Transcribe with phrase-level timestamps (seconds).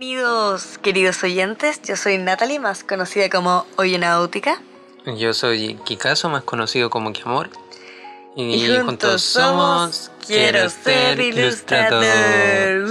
[0.00, 1.82] Bienvenidos, queridos oyentes.
[1.82, 4.62] Yo soy Natalie, más conocida como Oyenáutica.
[5.16, 7.50] Yo soy Kikazo, más conocido como Kiamor.
[8.36, 12.88] Y, Y juntos somos Quiero ser ilustrador.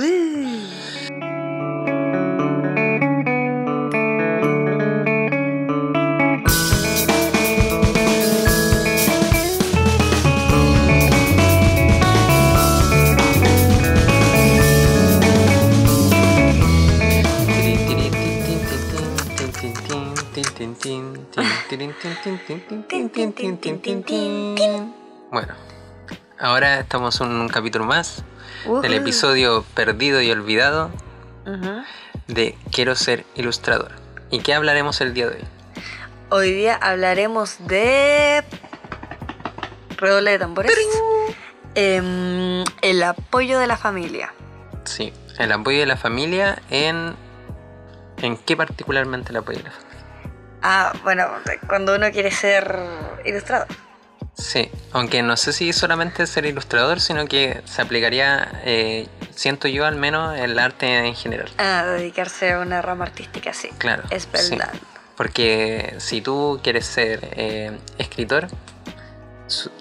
[23.17, 24.93] ¡Woo!
[25.31, 25.55] Bueno,
[26.37, 28.23] ahora estamos en un capítulo más
[28.83, 30.91] del episodio perdido y olvidado
[32.27, 33.93] de Quiero ser ilustrador.
[34.29, 35.43] ¿Y qué hablaremos el día de hoy?
[36.29, 38.43] Hoy día hablaremos de.
[39.97, 40.77] Redoble de tambores.
[41.73, 44.31] Em, el apoyo de la familia.
[44.83, 47.15] Sí, el apoyo de la familia en...
[48.21, 49.86] ¿En qué particularmente el apoyo de la familia?
[50.69, 51.29] Ah, bueno,
[51.65, 52.77] cuando uno quiere ser
[53.23, 53.67] ilustrador.
[54.33, 59.85] Sí, aunque no sé si solamente ser ilustrador, sino que se aplicaría, eh, siento yo
[59.85, 61.49] al menos, el arte en general.
[61.57, 63.69] Ah, dedicarse a una rama artística, sí.
[63.77, 64.03] Claro.
[64.09, 64.57] Es sí.
[64.57, 64.73] verdad.
[65.15, 68.49] Porque si tú quieres ser eh, escritor,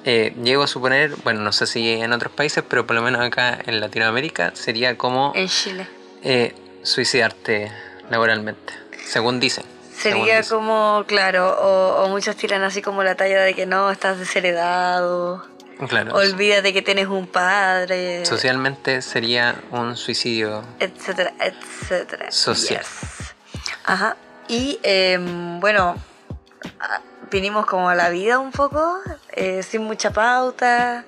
[0.05, 3.22] eh, llego a suponer, bueno, no sé si en otros países, pero por lo menos
[3.22, 5.88] acá en Latinoamérica sería como En Chile.
[6.22, 7.72] eh, suicidarte
[8.08, 8.72] laboralmente,
[9.05, 9.64] según dicen.
[9.97, 14.19] Sería como, claro, o, o muchos tiran así como la talla de que no, estás
[14.19, 15.44] desheredado,
[15.88, 20.62] Claro, olvídate que tienes un padre, socialmente sería un suicidio.
[20.80, 22.30] etcétera, etcétera.
[22.30, 22.80] Social.
[22.80, 23.34] Yes.
[23.84, 24.16] Ajá.
[24.48, 25.97] Y em, bueno,
[27.31, 28.98] vinimos como a la vida un poco,
[29.33, 31.05] eh, sin mucha pauta,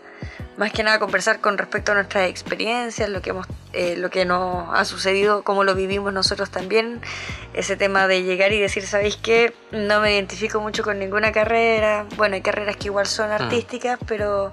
[0.59, 4.25] más que nada conversar con respecto a nuestras experiencias, lo que hemos, eh, lo que
[4.25, 7.01] nos ha sucedido, cómo lo vivimos nosotros también,
[7.55, 9.55] ese tema de llegar y decir, ¿sabéis qué?
[9.71, 14.51] No me identifico mucho con ninguna carrera, bueno, hay carreras que igual son artísticas, pero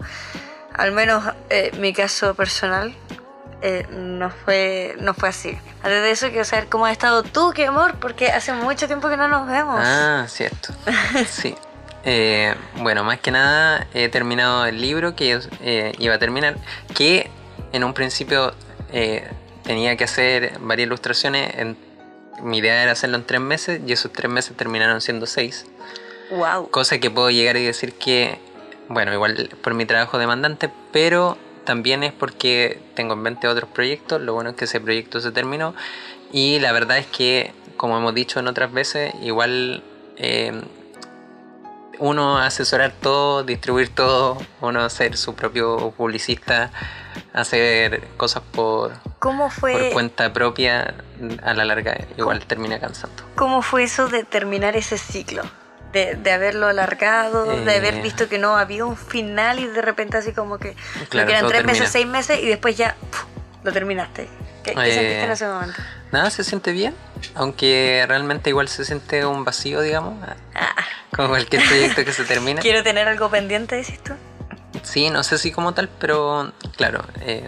[0.74, 2.96] al menos eh, mi caso personal
[3.62, 5.58] eh, no fue no fue así.
[5.82, 9.10] Antes de eso quiero saber cómo has estado tú, qué amor, porque hace mucho tiempo
[9.10, 9.80] que no nos vemos.
[9.82, 10.72] Ah, cierto.
[11.28, 11.56] Sí.
[12.06, 16.56] Eh, bueno, más que nada he terminado el libro que eh, iba a terminar,
[16.94, 17.32] que
[17.74, 18.54] en un principio
[18.94, 19.28] eh,
[19.64, 21.56] tenía que hacer varias ilustraciones.
[21.58, 21.78] En,
[22.44, 25.66] mi idea era hacerlo en tres meses y esos tres meses terminaron siendo seis.
[26.30, 26.70] Wow.
[26.70, 28.38] Cosa que puedo llegar y decir que,
[28.90, 34.22] bueno, igual por mi trabajo demandante, pero también es porque tengo en mente otros proyectos.
[34.22, 35.74] Lo bueno es que ese proyecto se terminó.
[36.32, 39.82] Y la verdad es que, como hemos dicho en otras veces, igual
[42.00, 46.72] uno asesorar todo, distribuir todo, uno ser su propio publicista,
[47.34, 50.94] hacer cosas por, ¿Cómo por fue cuenta propia,
[51.44, 53.24] a la larga igual termina cansando.
[53.36, 55.44] cómo fue eso de terminar ese ciclo?
[55.94, 57.78] De, de haberlo alargado, de Eh.
[57.78, 60.76] haber visto que no había un final y de repente así como que
[61.10, 63.24] Claro, que eran todo tres meses, seis meses y después ya puf,
[63.64, 64.28] lo terminaste.
[64.62, 64.94] ¿Qué, qué Eh.
[64.94, 65.82] sentiste en ese momento?
[66.16, 66.96] Nada, se siente bien,
[67.34, 70.14] aunque realmente igual se siente un vacío, digamos,
[70.53, 70.74] Ah,
[71.14, 72.62] como cualquier proyecto que se termina.
[72.62, 74.14] quiero tener algo pendiente, decís tú.
[74.81, 77.46] Sí, no sé si como tal, pero claro, eh,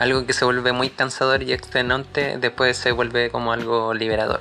[0.00, 4.40] algo que se vuelve muy cansador y extenuante, después se vuelve como algo liberador.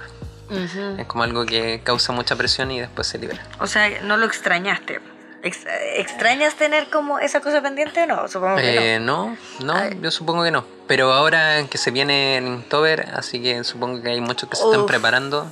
[0.97, 3.45] Es como algo que causa mucha presión y después se libera.
[3.59, 4.99] O sea, no lo extrañaste.
[5.41, 8.27] Ex- ¿Extrañas tener como esa cosa pendiente o no?
[8.27, 9.97] Supongo que Eh, no, no, Ay.
[10.01, 10.65] yo supongo que no.
[10.87, 14.63] Pero ahora que se viene el Inktober, así que supongo que hay muchos que se
[14.65, 15.49] están preparando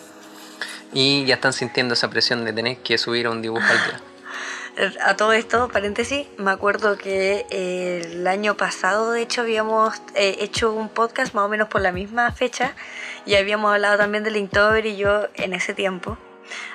[0.93, 4.01] y ya están sintiendo esa presión de tener que subir un dibujo al día.
[4.01, 4.17] no.
[5.03, 10.37] A todo esto, paréntesis, me acuerdo que eh, el año pasado, de hecho, habíamos eh,
[10.39, 12.75] hecho un podcast más o menos por la misma fecha
[13.25, 16.19] y habíamos hablado también del Inktober y yo en ese tiempo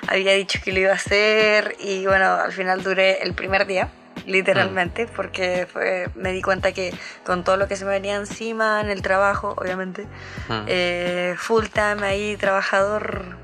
[0.07, 3.89] había dicho que lo iba a hacer y bueno, al final duré el primer día,
[4.25, 6.93] literalmente, porque fue, me di cuenta que
[7.25, 10.07] con todo lo que se me venía encima en el trabajo, obviamente,
[10.47, 13.37] Mm, eh, full time ahí, trabajador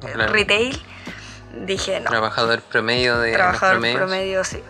[0.00, 0.32] claro.
[0.32, 0.80] retail,
[1.66, 4.62] dije no, Trabajador promedio de trabajador promedio, sí.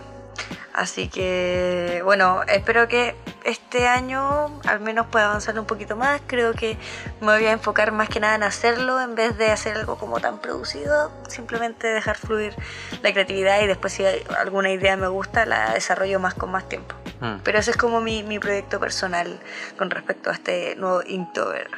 [0.81, 6.23] Así que, bueno, espero que este año al menos pueda avanzar un poquito más.
[6.27, 6.79] Creo que
[7.21, 10.21] me voy a enfocar más que nada en hacerlo en vez de hacer algo como
[10.21, 11.13] tan producido.
[11.29, 12.57] Simplemente dejar fluir
[13.03, 14.07] la creatividad y después si
[14.39, 16.95] alguna idea me gusta, la desarrollo más con más tiempo.
[17.21, 17.41] Mm.
[17.45, 19.39] Pero ese es como mi, mi proyecto personal
[19.77, 21.69] con respecto a este nuevo Inktober.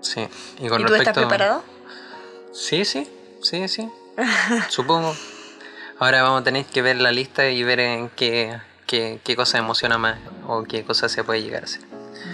[0.00, 0.28] Sí.
[0.58, 1.62] Y, con ¿Y tú estás preparado?
[2.52, 3.08] Sí, sí,
[3.40, 3.88] sí, sí.
[4.68, 5.14] Supongo.
[5.98, 9.58] Ahora vamos a tener que ver la lista y ver en qué, qué, qué cosa
[9.58, 11.80] emociona más o qué cosa se puede llegar a hacer.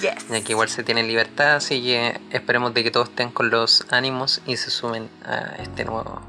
[0.00, 0.28] Yes.
[0.28, 3.86] Ya que igual se tiene libertad, así que esperemos de que todos estén con los
[3.90, 6.20] ánimos y se sumen a este nuevo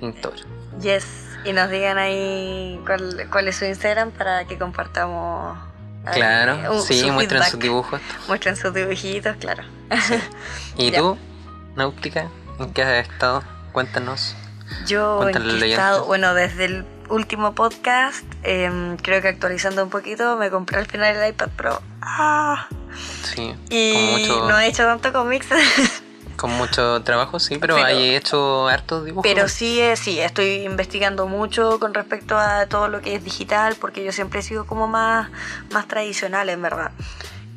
[0.00, 0.40] Inktober.
[0.82, 1.06] Yes.
[1.44, 5.56] Y nos digan ahí cuál, cuál es su Instagram para que compartamos.
[6.04, 7.50] ahí, Claro, sí, su muestren feedback.
[7.52, 8.00] sus dibujos.
[8.28, 9.62] Muestren sus dibujitos, claro.
[10.76, 10.98] ¿Y Ya.
[10.98, 11.16] tú,
[11.76, 12.28] Náutica?
[12.58, 13.42] ¿En qué has estado?
[13.72, 14.34] Cuéntanos.
[14.86, 15.70] Yo en oyente.
[15.70, 20.86] estado, bueno, desde el último podcast, em, creo que actualizando un poquito, me compré al
[20.86, 21.82] final el iPad Pro.
[22.02, 22.66] Ah,
[23.22, 24.04] Sí, y con
[24.34, 25.46] mucho, no he hecho tanto cómics,
[26.36, 29.22] con mucho trabajo, sí, pero, Pero- hay hecho hartos dibujos.
[29.28, 33.76] pero sí, eh, sí, estoy investigando mucho con respecto a todo lo que es digital,
[33.80, 35.28] porque yo siempre he sido como más,
[35.72, 36.90] más tradicional, en verdad.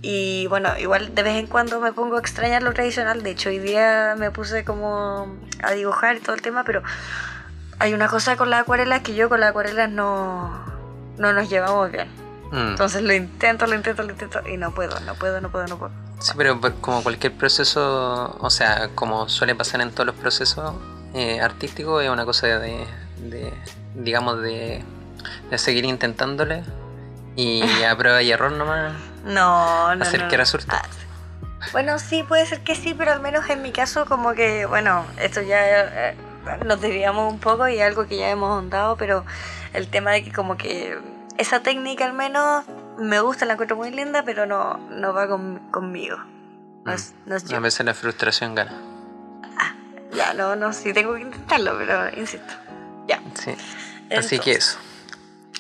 [0.02, 3.22] Y bueno, igual de vez en cuando me pongo a extrañar lo tradicional.
[3.24, 6.82] De hecho, hoy día me puse como a dibujar y todo el tema, pero
[7.80, 10.64] hay una cosa con las acuarelas que yo con las acuarelas no,
[11.18, 12.08] no nos llevamos bien.
[12.52, 12.70] Mm.
[12.70, 15.78] Entonces lo intento, lo intento, lo intento y no puedo, no puedo, no puedo, no
[15.78, 15.92] puedo.
[16.20, 20.74] Sí, pero por- como cualquier proceso, o sea, como suele pasar en todos los procesos
[21.14, 22.86] eh, artísticos, es una cosa de,
[23.20, 23.54] de,
[23.96, 24.84] digamos, de,
[25.50, 26.64] de seguir intentándole
[27.36, 28.94] y a prueba y error nomás.
[29.26, 30.04] No, no.
[30.04, 30.42] Hacer no, que no.
[30.44, 30.68] resulte.
[30.72, 30.82] Ah,
[31.72, 35.06] bueno, sí, puede ser que sí, pero al menos en mi caso como que, bueno,
[35.20, 35.60] esto ya
[36.10, 36.16] eh,
[36.66, 39.26] nos desviamos un poco y algo que ya hemos ahondado, pero
[39.74, 40.98] el tema de que como que
[41.38, 42.64] esa técnica al menos
[42.98, 46.18] me gusta, la encuentro muy linda, pero no, no va con- conmigo.
[46.86, 47.52] No es, no es.
[47.52, 48.72] A veces la frustración gana.
[50.14, 52.54] Ya, no, no, sí tengo que intentarlo, pero insisto.
[53.08, 53.20] Ya.
[53.36, 53.52] Sí.
[54.18, 54.58] Así que Entonces.
[54.58, 54.78] eso.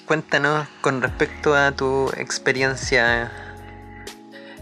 [0.09, 3.31] Cuéntanos con respecto a tu experiencia,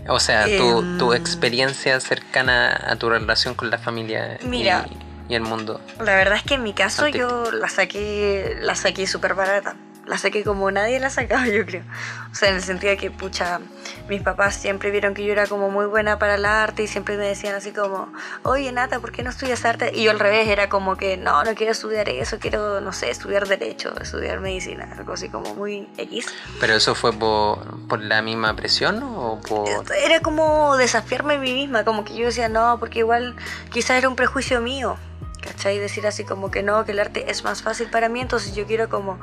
[0.09, 0.97] o sea, tu, Em.
[0.97, 4.85] tu experiencia cercana a tu relación con la familia y- Mira.
[5.29, 5.79] y, el mundo.
[5.99, 9.77] La verdad es que en mi caso yo la saqué, la saqué súper barata.
[10.07, 11.83] La saqué como nadie la sacaba, yo creo.
[12.31, 13.59] O sea, en el sentido de que, pucha,
[14.07, 17.18] mis papás siempre vieron que yo era como muy buena para el arte y siempre
[17.18, 18.12] me decían así como,
[18.44, 19.92] oye, Nata, ¿por qué no estudias arte?
[19.94, 23.09] Y yo al revés era como que, no, no quiero estudiar eso, quiero, no sé,
[23.09, 26.27] estudiar derecho, estudiar medicina, algo así como muy X.
[26.59, 29.68] ¿Pero eso fue por, por la misma presión o por...?
[30.04, 33.36] Era como desafiarme a mí misma, como que yo decía, no, porque igual
[33.71, 34.98] quizás era un prejuicio mío,
[35.42, 35.80] ¿cachai?
[35.80, 38.65] Decir así como que no, que el arte es más fácil para mí, entonces yo
[38.65, 39.19] quiero como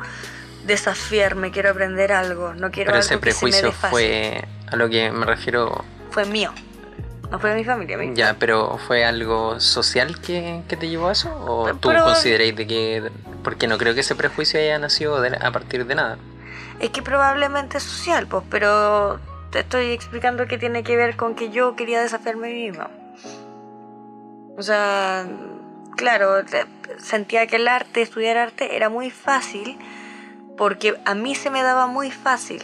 [0.65, 4.77] desafiarme, quiero aprender algo, no quiero Pero algo ese que se me prejuicio fue a
[4.77, 6.53] lo que me refiero, Fue mío,
[7.31, 7.97] no fue de mi familia.
[7.99, 11.29] mi- ya, pero ¿fue algo social que, que te llevó a eso?
[11.47, 13.11] ¿O tú Pero- consideráis de que...?
[13.43, 16.17] Porque no creo que ese prejuicio haya nacido de- a partir de nada.
[16.81, 19.21] Es que probablemente es social, pues, pero
[19.51, 22.91] te estoy explicando que tiene que ver con que yo quería desafiarme a mí misma.
[24.57, 25.27] O sea,
[25.97, 26.43] claro,
[26.99, 29.79] sentía que el arte, estudiar arte, era muy fácil
[30.57, 32.63] porque a mí se me daba muy fácil.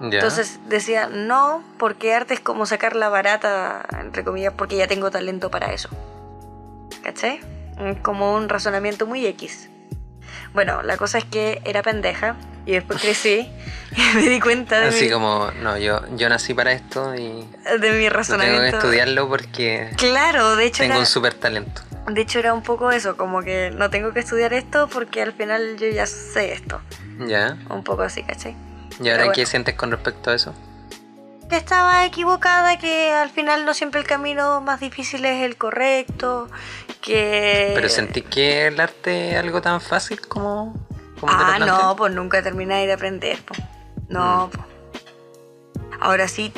[0.00, 5.10] Entonces decía, no, porque arte es como sacar la barata, entre comillas, porque ya tengo
[5.10, 5.88] talento para eso.
[7.02, 7.40] ¿Cachai?
[8.02, 9.68] Como un razonamiento muy X.
[10.54, 12.36] Bueno, la cosa es que era pendeja
[12.66, 13.48] y después crecí
[13.96, 17.18] y me di cuenta de, Así mi, como, no, yo, yo nací para esto y
[17.18, 18.76] de mi no tengo que razonamiento.
[18.78, 21.82] estudiarlo porque Claro, de hecho, tengo era, un super talento.
[22.06, 25.32] De hecho era un poco eso, como que no tengo que estudiar esto porque al
[25.32, 26.80] final yo ya sé esto.
[27.26, 27.56] Ya.
[27.70, 28.56] Un poco así, ¿cachai?
[29.00, 30.54] ¿Y ahora qué sientes con respecto a eso?
[31.48, 36.48] que estaba equivocada, que al final no siempre el camino más difícil es el correcto,
[37.02, 37.72] que...
[37.74, 40.74] ¿Pero sentís que el arte es algo tan fácil como,
[41.28, 43.60] Ah, no, pues nunca termináis de aprender, pues.
[44.08, 44.64] No, pues.
[46.00, 46.52] Ahora sí,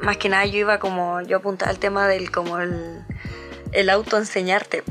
[0.00, 3.04] más que nada yo iba como, yo apuntaba al tema del como el,
[3.72, 4.82] el autoenseñarte,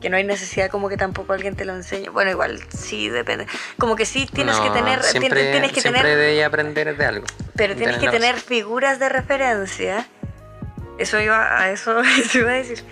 [0.00, 2.10] que no hay necesidad como que tampoco alguien te lo enseñe.
[2.10, 3.46] Bueno, igual sí depende.
[3.78, 6.96] Como que sí tienes que No, tener, tien- Siempre, tienes que siempre tener debes aprender
[6.96, 7.26] de algo.
[7.56, 10.06] Pero tienes que tener figuras de referencia.
[10.98, 12.84] Eso iba a eso, eso iba a decir.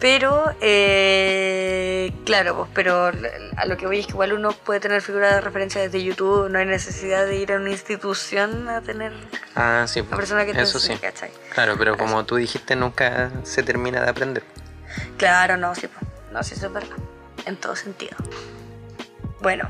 [0.00, 3.12] Pero, eh, claro, pues, pero
[3.56, 6.48] a lo que voy es que igual uno puede tener figuras de referencia desde YouTube,
[6.48, 9.12] no hay necesidad de ir a una institución a tener
[9.54, 10.00] Ah, sí.
[10.00, 10.92] una persona que te eso sí.
[10.92, 11.30] enseñe, ¿cachai?
[11.52, 14.42] Claro, pero como tú dijiste, nunca se termina de aprender.
[15.16, 16.70] Claro, no, sí, pues, no, sí, eso
[17.46, 18.16] en todo sentido.
[19.40, 19.68] Bueno,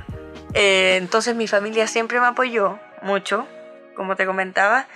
[0.55, 3.47] eh, entonces mi familia siempre me apoyó mucho,
[3.95, 4.87] como te comentaba.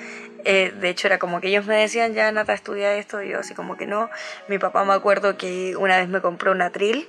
[0.44, 3.40] Eh, de hecho, era como que ellos me decían, ya Nata, estudia esto, y yo
[3.40, 4.10] así como que no.
[4.48, 7.08] Mi papá me acuerdo que una vez me compró un atril,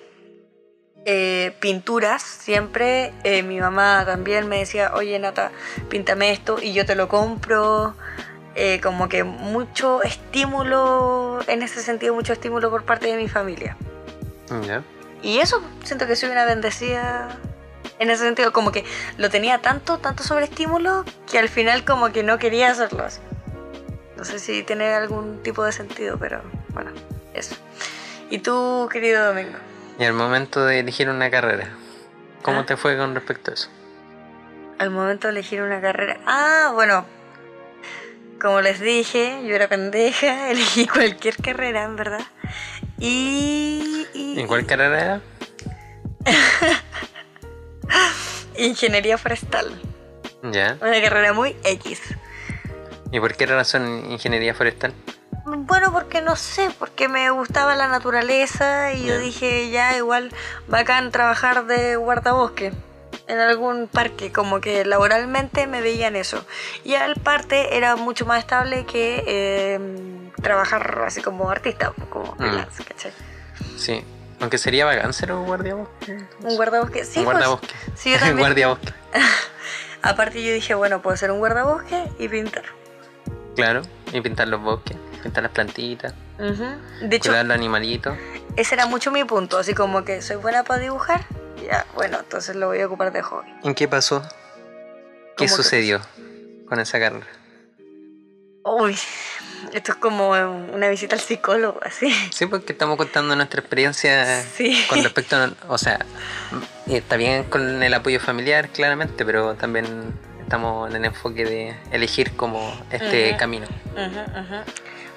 [1.06, 3.12] eh, pinturas, siempre.
[3.44, 5.52] Mi mamá también me decía, oye Nata,
[5.90, 7.96] píntame esto, y yo te lo compro.
[8.56, 13.76] Eh, como que mucho estímulo, en ese sentido, mucho estímulo por parte de mi familia.
[15.22, 17.28] Y eso, siento que soy una bendecida
[18.00, 18.86] en ese sentido, como que
[19.18, 23.20] lo tenía tanto, tanto sobre estímulo que al final como que no quería hacerlo así.
[24.18, 26.92] No sé si tiene algún tipo de sentido, pero bueno,
[27.34, 27.56] eso.
[28.30, 29.58] ¿Y tú, querido Domingo?
[30.00, 31.70] Y al momento de elegir una carrera,
[32.42, 32.66] ¿cómo Ah.
[32.66, 33.70] te fue con respecto a eso?
[34.80, 36.18] Al momento de elegir una carrera.
[36.26, 37.06] Ah, bueno.
[38.46, 42.22] Como les dije, yo era pendeja, elegí cualquier carrera, en verdad.
[43.00, 44.06] Y.
[44.14, 45.22] y- ¿En cuál carrera era?
[48.60, 49.82] Ingeniería forestal.
[50.44, 50.78] Ya.
[50.80, 52.02] Una carrera muy X.
[53.12, 54.94] ¿Y por qué razón ingeniería forestal?
[55.48, 60.32] Bueno, porque no sé, porque me gustaba la naturaleza y yo dije, ya igual
[60.68, 62.74] bacán trabajar de guardabosque
[63.28, 66.46] en algún parque, como que laboralmente me veían eso.
[66.84, 69.80] Y al parte era mucho más estable que eh,
[70.42, 73.12] trabajar así como artista, como freelance, ¿cachai?
[73.78, 74.04] Sí.
[74.42, 76.18] Aunque sería bacán ser un guardiabosque.
[76.42, 77.74] Un guardabosque, sí, un pues, guardabosque.
[77.96, 78.38] sí, yo también.
[78.40, 78.94] guardiabosque.
[80.02, 82.64] Aparte yo dije, bueno, puedo ser un guardabosque y pintar.
[83.56, 83.82] Claro.
[84.12, 86.66] Y pintar los bosques, pintar las plantitas, Ujú.
[87.08, 88.16] De hecho, cuidar los animalitos.
[88.58, 91.26] ese era mucho mi punto, así como que soy buena para dibujar,
[91.66, 93.48] ya, bueno, entonces lo voy a ocupar de hobby.
[93.64, 94.22] ¿En qué pasó?
[94.22, 94.28] ¿Qué
[95.46, 96.02] ¿Cómo que sucedió
[96.68, 97.26] con esa carrera?
[98.64, 98.98] Uy,
[99.74, 102.12] esto es como una visita al psicólogo, así.
[102.32, 104.84] Sí, porque estamos contando nuestra experiencia Sí.
[104.90, 105.52] con respecto a...
[105.68, 106.00] O sea,
[106.88, 109.86] está bien con el apoyo familiar, claramente, pero también
[110.42, 113.68] estamos en el enfoque de elegir como este camino.
[113.94, 114.64] Ujú, ujú.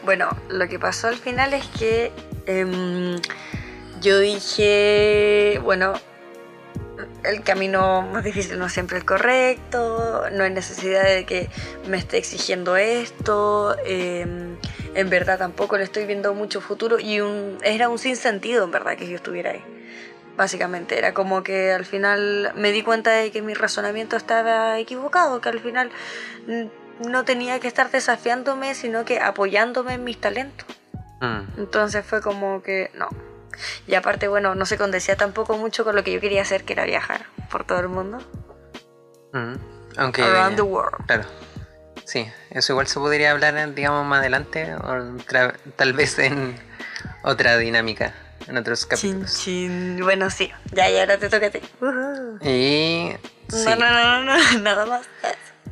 [0.05, 2.12] Bueno, lo que pasó al final es que
[2.47, 3.21] em,
[4.00, 5.95] yo dije, bueno,
[7.25, 11.49] el camino más difícil no es siempre el correcto, no hay necesidad de que
[11.87, 14.57] me esté exigiendo esto, em,
[14.95, 18.97] en verdad tampoco le estoy viendo mucho futuro y un, era un sinsentido en verdad
[18.97, 19.64] que yo estuviera ahí.
[20.37, 25.40] Básicamente era como que al final me di cuenta de que mi razonamiento estaba equivocado,
[25.40, 25.90] que al final
[27.07, 30.67] no tenía que estar desafiándome, sino que apoyándome en mis talentos.
[31.21, 33.09] Mm, Entonces fue como que no.
[33.87, 36.73] Y aparte, bueno, no se condecía tampoco mucho con lo que yo quería hacer, que
[36.75, 38.19] era viajar por todo el mundo.
[39.33, 39.55] mm.
[39.97, 40.23] Aunque...
[40.23, 41.07] Around the world.
[41.07, 41.25] Claro.
[42.05, 45.17] Sí, eso igual se podría hablar, digamos, más adelante, o
[45.77, 46.59] tal vez en
[47.23, 48.15] otra dinámica,
[48.47, 49.38] en otros Chin, capítulos.
[49.43, 50.00] chin.
[50.03, 50.50] Bueno, sí.
[50.73, 51.61] Ya, y ahora te toca a ti.
[51.81, 52.38] Ujú.
[52.49, 53.12] Y...
[53.49, 53.65] sí.
[53.67, 55.07] No, no, no, no, no, nada más.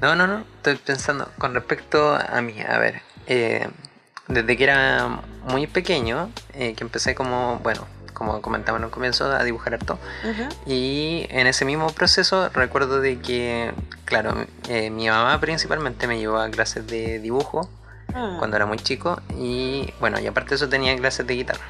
[0.00, 3.68] No, no, no, estoy pensando con respecto a mí, a ver, eh,
[4.28, 9.30] desde que era muy pequeño, eh, que empecé como, bueno, como comentaba en un comienzo,
[9.30, 9.98] a dibujar harto,
[10.66, 13.72] y en ese mismo proceso recuerdo de que,
[14.06, 14.34] claro,
[14.68, 17.68] eh, mi mamá principalmente me llevó a clases de dibujo
[18.14, 18.38] Mm.
[18.38, 21.64] cuando era muy chico, y bueno, y aparte de eso tenía clases de guitarra.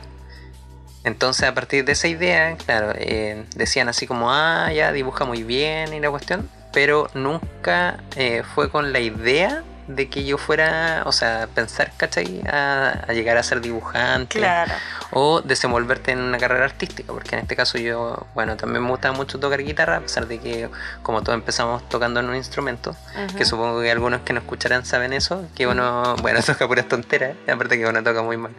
[1.02, 5.42] Entonces a partir de esa idea, claro, eh, decían así como, ah, ya dibuja muy
[5.42, 11.02] bien y la cuestión, pero nunca eh, fue con la idea de que yo fuera,
[11.06, 12.42] o sea, pensar, ¿cachai?
[12.50, 14.72] A, a llegar a ser dibujante Claro.
[15.12, 19.14] o desenvolverte en una carrera artística, porque en este caso yo, bueno, también me gustaba
[19.14, 20.68] mucho tocar guitarra, a pesar de que
[21.02, 22.96] como todos empezamos tocando en un instrumento,
[23.36, 27.36] que supongo que algunos que nos escucharán saben eso, que uno, bueno, toca puras tonteras,
[27.46, 28.52] y aparte que uno toca muy mal.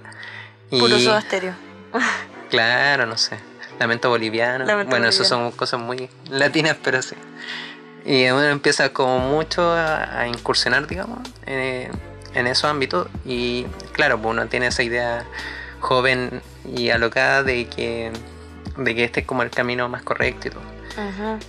[0.71, 1.53] Y, Puro estéreo.
[2.49, 3.37] Claro, no sé.
[3.79, 4.65] Lamento boliviano.
[4.65, 5.49] Lamento bueno, eso boliviano.
[5.49, 7.15] son cosas muy latinas, pero sí.
[8.07, 11.91] Y uno empieza como mucho a, a incursionar, digamos, en,
[12.33, 13.09] en esos ámbitos.
[13.25, 15.25] Y claro, pues uno tiene esa idea
[15.81, 18.11] joven y alocada de que,
[18.77, 20.77] de que este es como el camino más correcto y todo.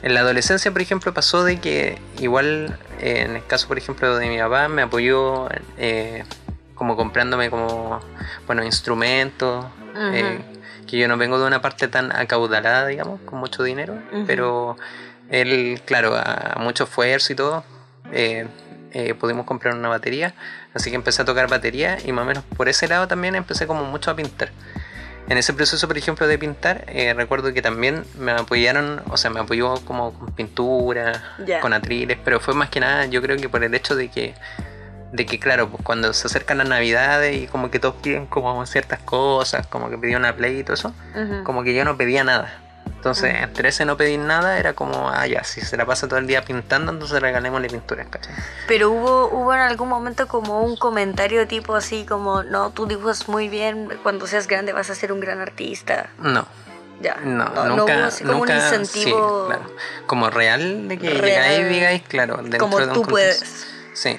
[0.02, 4.16] En la adolescencia, por ejemplo, pasó de que igual, eh, en el caso, por ejemplo,
[4.18, 5.48] de mi papá, me apoyó
[5.78, 6.24] eh,
[6.74, 7.98] como comprándome como,
[8.46, 9.64] bueno, instrumentos,
[10.12, 10.40] eh,
[10.86, 13.94] que yo no vengo de una parte tan acaudalada, digamos, con mucho dinero,
[14.26, 14.76] pero
[15.30, 17.64] él, claro, a, mucho esfuerzo y todo,
[18.12, 18.46] eh,
[18.92, 20.34] eh, pudimos comprar una batería,
[20.74, 23.66] así que empecé a tocar batería y más o menos por ese lado también empecé
[23.66, 24.50] como mucho a pintar.
[25.28, 29.30] En ese proceso, por ejemplo, de pintar, eh, recuerdo que también me apoyaron, o sea,
[29.30, 33.50] me apoyó como con pintura, con atriles, pero fue más que nada, yo creo que
[33.50, 34.34] por el hecho de que,
[35.12, 38.64] de que claro, pues cuando se acercan las navidades y como que todos piden como
[38.64, 40.94] ciertas cosas, como que pidieron una play y todo eso,
[41.44, 42.67] como que yo no pedía nada.
[42.98, 43.44] Entonces, Mm.
[43.44, 46.26] entre ese no pedir nada era como, ah, ya, si se la pasa todo el
[46.26, 48.34] día pintando, entonces regalémosle pinturas, ¿cachai?
[48.66, 53.28] Pero hubo, hubo en algún momento como un comentario tipo así como, no, tú dibujas
[53.28, 56.10] muy bien, cuando seas grande vas a ser un gran artista.
[56.18, 56.44] No,
[57.00, 57.14] Ya.
[57.22, 59.72] no, no, no nunca, hubo así como nunca, un incentivo sí, claro.
[60.08, 61.24] Como real de que Real.
[61.24, 63.10] llegáis y digáis, claro, dentro como de un tú contexto.
[63.44, 63.66] puedes.
[63.94, 64.18] Sí,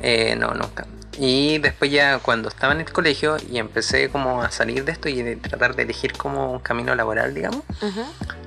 [0.00, 0.84] Eh, no, nunca.
[1.18, 5.08] Y después ya cuando estaba en el colegio y empecé como a salir de esto
[5.08, 7.62] y de tratar de elegir como un camino laboral, digamos,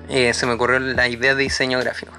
[0.09, 2.13] eh, se me ocurrió la idea de diseño gráfico.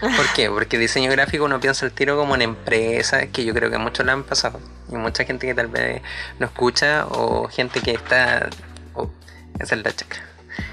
[0.00, 0.48] ¿Por qué?
[0.50, 4.06] Porque diseño gráfico uno piensa el tiro como en empresas, que yo creo que muchos
[4.06, 4.60] lo han pasado.
[4.90, 6.02] Y mucha gente que tal vez
[6.38, 8.48] no escucha, o gente que está.
[8.94, 9.10] Oh,
[9.58, 10.22] esa es la chacra.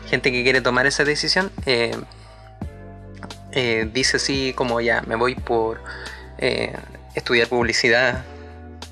[0.08, 1.96] Gente que quiere tomar esa decisión, eh,
[3.52, 5.82] eh, dice así como ya, me voy por
[6.38, 6.76] eh,
[7.16, 8.24] estudiar publicidad,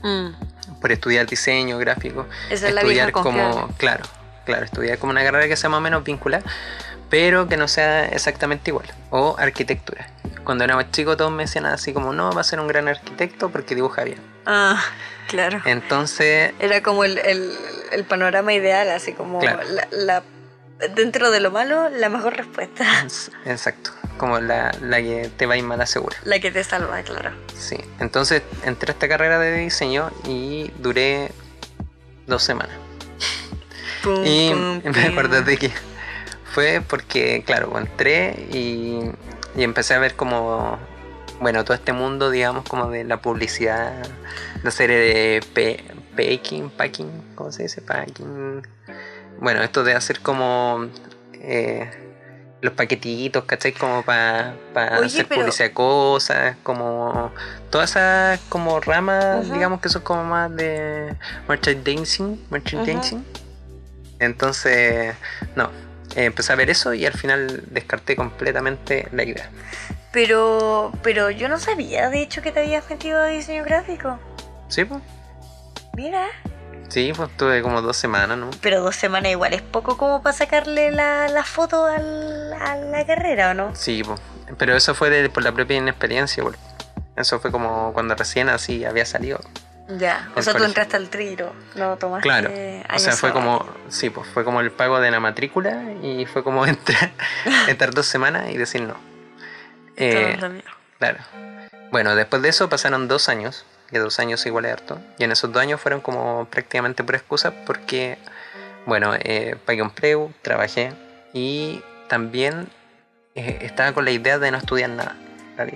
[0.03, 0.79] Mm.
[0.81, 4.03] por estudiar diseño gráfico, Esa es la vieja estudiar como, claro,
[4.45, 6.43] claro, estudiar como una carrera que sea más o menos vinculada,
[7.09, 10.09] pero que no sea exactamente igual, o arquitectura.
[10.43, 12.87] Cuando era más chico todos me decían así como, no, va a ser un gran
[12.89, 14.19] arquitecto porque dibuja bien.
[14.45, 14.83] Ah,
[15.29, 15.61] claro.
[15.65, 17.57] Entonces, Era como el, el-
[17.93, 19.61] el panorama ideal, así como Claro.
[19.69, 20.23] la, la-
[20.95, 22.83] dentro de lo malo, la mejor respuesta.
[23.45, 26.15] exacto, como la, la que te va a ir mala segura.
[26.23, 27.31] La que te salva, claro.
[27.57, 31.31] Sí, entonces entré a esta carrera de diseño y duré
[32.27, 32.75] dos semanas.
[34.03, 35.71] Pum, Y pum, me acuerdo de que
[36.53, 38.99] fue porque, claro, entré y,
[39.55, 40.77] y empecé a ver como,
[41.39, 43.93] bueno, todo este mundo, digamos, como de la publicidad,
[44.61, 45.83] de hacer eh, pe-
[46.15, 47.81] packing, packing, ¿cómo se dice?
[47.81, 48.61] Packing.
[49.39, 50.87] Bueno, esto de hacer como
[51.33, 51.89] eh,
[52.63, 53.73] los paquetitos, ¿cachai?
[53.73, 54.55] Como para
[54.97, 57.31] Oye, hacer pero- publicidad de cosas, como
[57.69, 61.13] todas esas como ramas, digamos que son como más de
[61.47, 63.23] merchandising, merchandising.
[64.19, 65.13] Entonces,
[65.57, 65.65] no,
[66.15, 69.49] eh, empecé a ver eso y al final descarté completamente la idea.
[70.13, 74.17] Pero, pero yo no sabía, de hecho, que te habías metido a diseño gráfico.
[74.69, 74.85] ¿Sí?
[74.85, 75.01] Pues?
[75.95, 76.27] Mira.
[76.93, 78.51] Sí, pues tuve como dos semanas, ¿no?
[78.61, 83.03] Pero dos semanas igual es poco como para sacarle la, la foto al- a la
[83.07, 83.75] carrera, ¿o no?
[83.75, 84.21] Sí, pues.
[84.59, 86.55] Pero eso fue de- por la propia inexperiencia, igual.
[87.15, 89.39] Eso fue como cuando recién así había salido.
[89.89, 90.29] Ya.
[90.35, 92.51] O tú entraste al tiro, no tomaste Claro.
[92.95, 96.43] O sea, fue como, sí, pues fue como el pago de la matrícula y fue
[96.43, 97.09] como entrar,
[97.67, 98.95] entrar dos semanas y decir no.
[99.97, 100.37] Eh.
[100.99, 101.17] Claro.
[101.91, 105.31] Bueno, después de eso pasaron dos años, que dos años igual es harto, y en
[105.31, 108.17] esos dos años fueron como prácticamente por excusa porque,
[108.85, 110.91] bueno, eh, pagué un preu, trabajé
[111.33, 112.67] y también
[113.35, 115.15] eh, estaba con la idea de no estudiar nada.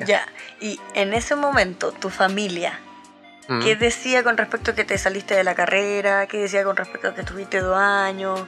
[0.06, 0.28] Ya.
[0.60, 2.80] Y en ese momento, tu familia,
[3.50, 3.62] Mm.
[3.64, 6.28] ¿qué decía con respecto a que te saliste de la carrera?
[6.28, 8.42] ¿Qué decía con respecto a que estuviste dos años?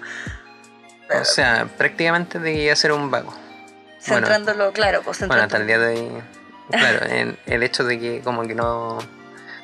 [1.09, 3.29] O sea, prácticamente de que iba a ser un vago.
[3.31, 5.87] Bueno, Centrándolo, claro, pues Bueno, hasta centrándolo.
[5.89, 6.23] el día de hoy,
[6.69, 8.99] claro, en el hecho de que como que no,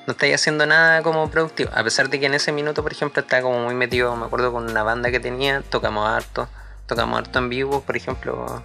[0.07, 3.21] no estáis haciendo nada como productivo, a pesar de que en ese minuto, por ejemplo,
[3.21, 6.47] estaba como muy metido, me acuerdo con una banda que tenía, tocamos harto,
[6.85, 8.63] tocamos harto en vivo, por ejemplo,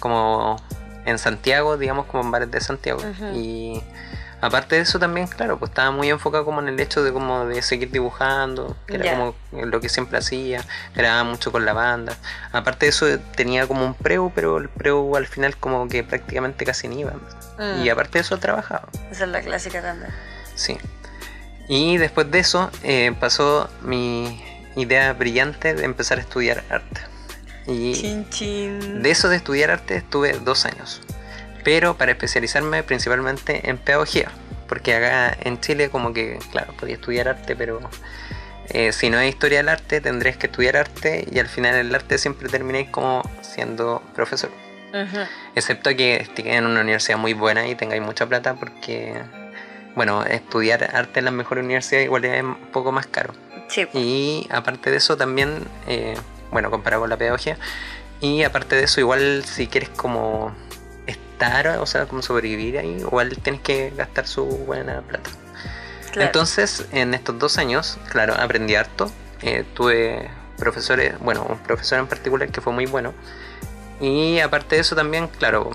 [0.00, 0.56] como
[1.04, 3.00] en Santiago, digamos, como en bares de Santiago.
[3.34, 3.82] Y
[4.40, 7.46] aparte de eso también, claro, pues estaba muy enfocado como en el hecho de como
[7.46, 10.62] de seguir dibujando, que era como lo que siempre hacía,
[10.94, 12.16] grababa mucho con la banda.
[12.52, 16.66] Aparte de eso tenía como un preu, pero el preu al final como que prácticamente
[16.66, 17.12] casi ni iba.
[17.58, 17.82] Mm.
[17.82, 20.12] Y aparte de eso trabajaba, Esa es la clásica también.
[20.56, 20.76] Sí.
[21.68, 24.42] Y después de eso eh, pasó mi
[24.76, 27.00] idea brillante de empezar a estudiar arte.
[27.66, 29.02] Y Chin chin.
[29.02, 31.00] de eso de estudiar arte estuve dos años,
[31.64, 34.30] pero para especializarme principalmente en pedagogía,
[34.68, 37.80] porque acá en Chile como que, claro, podía estudiar arte, pero
[38.68, 41.92] eh, si no es historia del arte tendréis que estudiar arte y al final el
[41.92, 44.50] arte siempre terminéis como siendo profesor,
[44.94, 45.18] Ujú.
[45.56, 49.20] excepto que estéis en una universidad muy buena y tengáis mucha plata porque,
[49.96, 53.34] bueno, estudiar arte en las mejores universidades igual es un poco más caro.
[53.68, 53.88] Sí.
[53.94, 56.14] Y aparte de eso también, eh,
[56.52, 57.58] bueno, comparado con la pedagogía,
[58.20, 60.54] y aparte de eso igual si quieres como
[61.06, 65.30] estar, o sea, como sobrevivir ahí, igual tienes que gastar su buena plata.
[66.12, 66.26] claro.
[66.26, 69.10] Entonces, en estos dos años, claro, aprendí harto,
[69.42, 73.14] eh, tuve profesores, bueno, un profesor en particular que fue muy bueno,
[74.00, 75.70] y aparte de eso también, claro,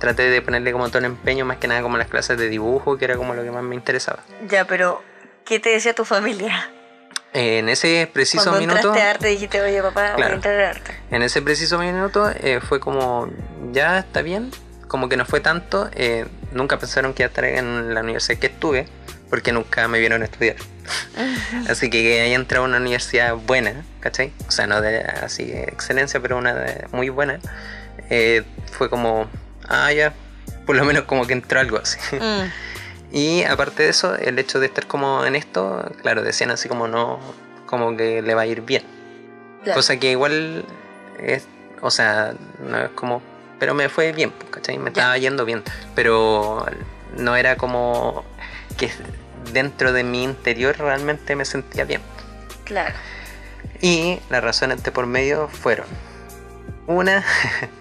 [0.00, 2.98] traté de ponerle como todo el empeño, más que nada como las clases de dibujo,
[2.98, 4.24] que era como lo que más me interesaba.
[4.48, 5.00] Ya, pero
[5.44, 6.68] ¿qué te decía tu familia?
[7.32, 8.92] En ese preciso Cuando minuto...
[8.92, 10.34] a arte dijiste, oye papá, voy a Claro.
[10.34, 10.90] entrar a arte.
[11.12, 13.30] En ese preciso minuto eh, fue como,
[13.70, 14.50] ya está bien,
[14.88, 18.40] como que no fue tanto, eh, nunca pensaron que iba a estar en la universidad
[18.40, 18.88] que estuve,
[19.28, 20.56] porque nunca me vieron estudiar.
[21.68, 24.32] Así que que haya entrado a una universidad buena, ¿cachai?
[24.48, 27.38] O sea, no de así excelencia, pero una de- muy buena,
[28.08, 29.28] eh, fue como,
[29.70, 30.12] ah, ya,
[30.66, 31.98] por lo menos como que entró algo así.
[32.14, 32.50] Mm,
[33.12, 36.86] Y aparte de eso, el hecho de estar como en esto, claro, decían así como
[36.86, 37.18] no,
[37.66, 38.84] como que le va a ir bien.
[39.64, 39.78] claro.
[39.78, 40.64] Cosa que igual
[41.18, 41.46] es,
[41.80, 43.20] o sea, no es como,
[43.58, 44.78] pero me fue bien, ¿cachai?
[44.78, 45.64] Me estaba yendo bien,
[45.96, 46.64] pero
[47.16, 48.24] no era como
[48.76, 48.92] que
[49.52, 52.00] dentro de mi interior realmente me sentía bien.
[52.62, 52.94] Claro.
[53.80, 55.86] Y las razones de por medio fueron,
[56.86, 57.24] una,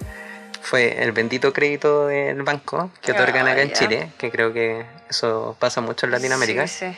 [0.62, 3.74] fue el bendito crédito del banco que otorgan Ah, acá en ya.
[3.76, 6.98] Chile, que creo que eso pasa mucho en Latinoamérica, Sí, sí.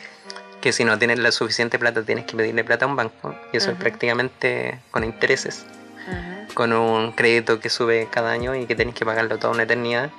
[0.61, 3.57] que si no tienes la suficiente plata tienes que pedirle plata a un banco y
[3.57, 3.81] eso es Ujú.
[3.83, 5.65] prácticamente con intereses,
[6.07, 6.53] Ujú.
[6.53, 10.09] con un crédito que sube cada año y que tienes que pagarlo toda una eternidad.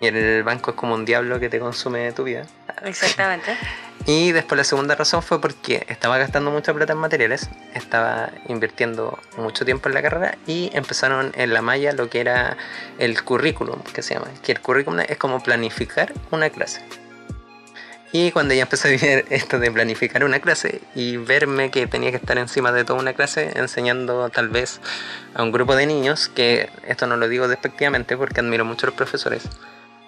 [0.00, 2.44] Y el banco es como un diablo que te consume tu vida.
[2.84, 3.56] Exactamente.
[4.04, 9.18] Y después la segunda razón fue porque estaba gastando mucha plata en materiales, estaba invirtiendo
[9.36, 12.56] mucho tiempo en la carrera y empezaron en la malla lo que era
[12.98, 16.82] el currículum, que se llama, que el currículum es como planificar una clase.
[18.12, 22.10] Y cuando ya empecé a vivir esto de planificar una clase y verme que tenía
[22.10, 24.80] que estar encima de toda una clase enseñando tal vez
[25.34, 28.90] a un grupo de niños, que esto no lo digo despectivamente porque admiro mucho a
[28.90, 29.48] los profesores,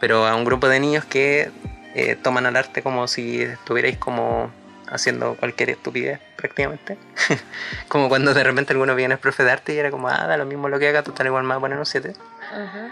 [0.00, 1.50] pero a un grupo de niños que
[1.98, 4.50] eh, toman al arte como si estuvierais como
[4.90, 6.96] haciendo cualquier estupidez prácticamente.
[7.88, 10.36] como cuando de repente alguno viene es profe de arte y era como, ah, da
[10.36, 12.10] lo mismo lo que haga, tú tal igual me vas a poner un 7.
[12.10, 12.88] Ujú.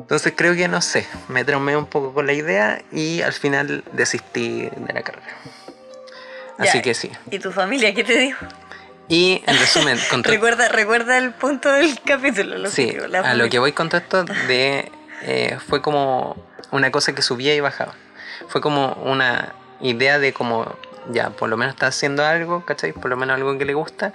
[0.00, 3.84] Entonces creo que no sé, me traumé un poco con la idea y al final
[3.92, 5.26] desistí de la carrera.
[6.58, 7.10] Así Ya, que sí.
[7.30, 8.44] ¿Y tu familia qué te dijo?
[9.08, 12.58] Y en resumen, con Recuerda, recuerda el punto del capítulo.
[12.58, 14.90] Lo sí, que digo, a lo que voy con todo esto de
[15.22, 16.36] eh, fue como
[16.70, 17.94] una cosa que subía y bajaba.
[18.48, 20.74] Fue como una idea de como
[21.10, 22.92] ya, por lo menos está haciendo algo, ¿cachai?
[22.92, 24.12] Por lo menos algo que le gusta,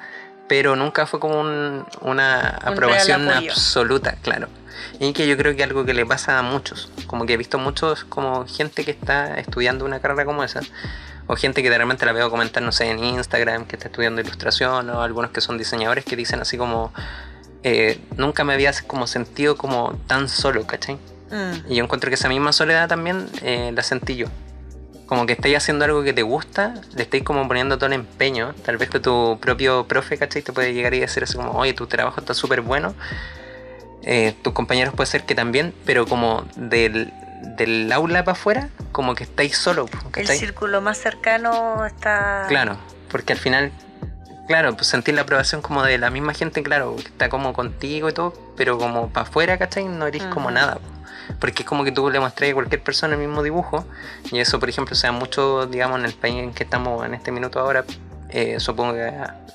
[0.48, 4.48] pero nunca fue como un- una Un aprobación absoluta, claro.
[5.00, 7.58] Y que yo creo que algo que le pasa a muchos, como que he visto
[7.58, 10.62] muchos como gente que está estudiando una carrera como esa,
[11.26, 14.22] o gente que de repente la veo comentar, no sé, en Instagram, que está estudiando
[14.22, 16.94] ilustración, o algunos que son diseñadores que dicen así como,
[17.64, 20.98] eh, nunca me había como sentido como tan solo, ¿cachai?
[21.32, 21.72] Mm.
[21.72, 24.28] Y yo encuentro que esa misma soledad también eh, la sentí yo.
[25.06, 28.54] Como que estáis haciendo algo que te gusta, le estáis como poniendo todo el empeño.
[28.66, 30.42] Tal vez que tu propio profe, ¿cachai?
[30.42, 32.94] Te puede llegar y decir así como, oye, tu trabajo está súper bueno.
[34.04, 37.14] Eh, tus compañeros puede ser que también, pero como del,
[37.58, 42.46] del aula para afuera, como que estáis solo, El círculo más cercano está.
[42.48, 42.78] Claro,
[43.10, 43.72] porque al final,
[44.48, 48.10] claro, pues sentir la aprobación como de la misma gente, claro, que está como contigo
[48.10, 49.86] y todo, pero como para afuera, ¿cachai?
[49.86, 50.80] No eres como nada.
[51.28, 51.36] Po.
[51.40, 53.86] Porque es como que tú le mostrás a cualquier persona el mismo dibujo,
[54.32, 57.32] y eso, por ejemplo, sea mucho, digamos, en el país en que estamos en este
[57.32, 57.84] minuto ahora,
[58.30, 59.12] eh, supongo que,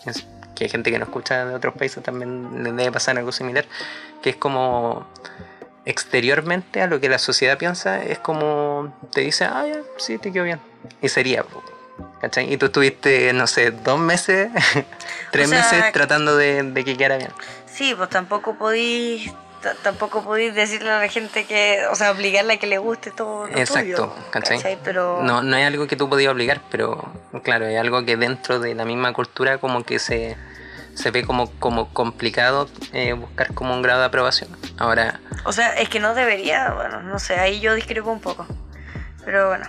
[0.07, 3.33] es- que hay gente que nos escucha de otros países también le debe pasar algo
[3.33, 3.65] similar,
[4.23, 5.07] que es como
[5.85, 10.33] exteriormente a lo que la sociedad piensa, es como te dice, ah, ya, sí, te
[10.33, 10.61] quedó bien.
[11.01, 11.45] Y sería,
[12.21, 12.53] ¿cachai?
[12.53, 14.51] Y tú estuviste, no sé, dos meses,
[15.33, 17.31] tres O sea, meses tratando de, de que quedara bien.
[17.67, 19.33] Sí, pues tampoco podís.
[19.83, 23.47] Tampoco podéis decirle a la gente que, o sea, obligarle a que le guste todo
[23.47, 24.79] lo Exacto, tuyo, ¿cachai?
[24.83, 28.59] Pero No, no es algo que tú podías obligar, pero claro, es algo que dentro
[28.59, 30.37] de la misma cultura como que se,
[30.95, 34.51] se ve como, como complicado eh, buscar como un grado de aprobación.
[34.79, 38.47] Ahora, O sea, es que no debería, bueno, no sé, ahí yo discrepo un poco.
[39.25, 39.67] Pero bueno,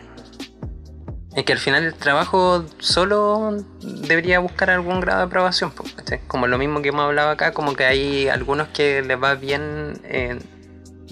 [1.36, 6.19] es que al final el trabajo solo debería buscar algún grado de aprobación, ¿cachai?
[6.28, 10.00] Como lo mismo que hemos hablado acá, como que hay algunos que les va bien
[10.04, 10.39] eh,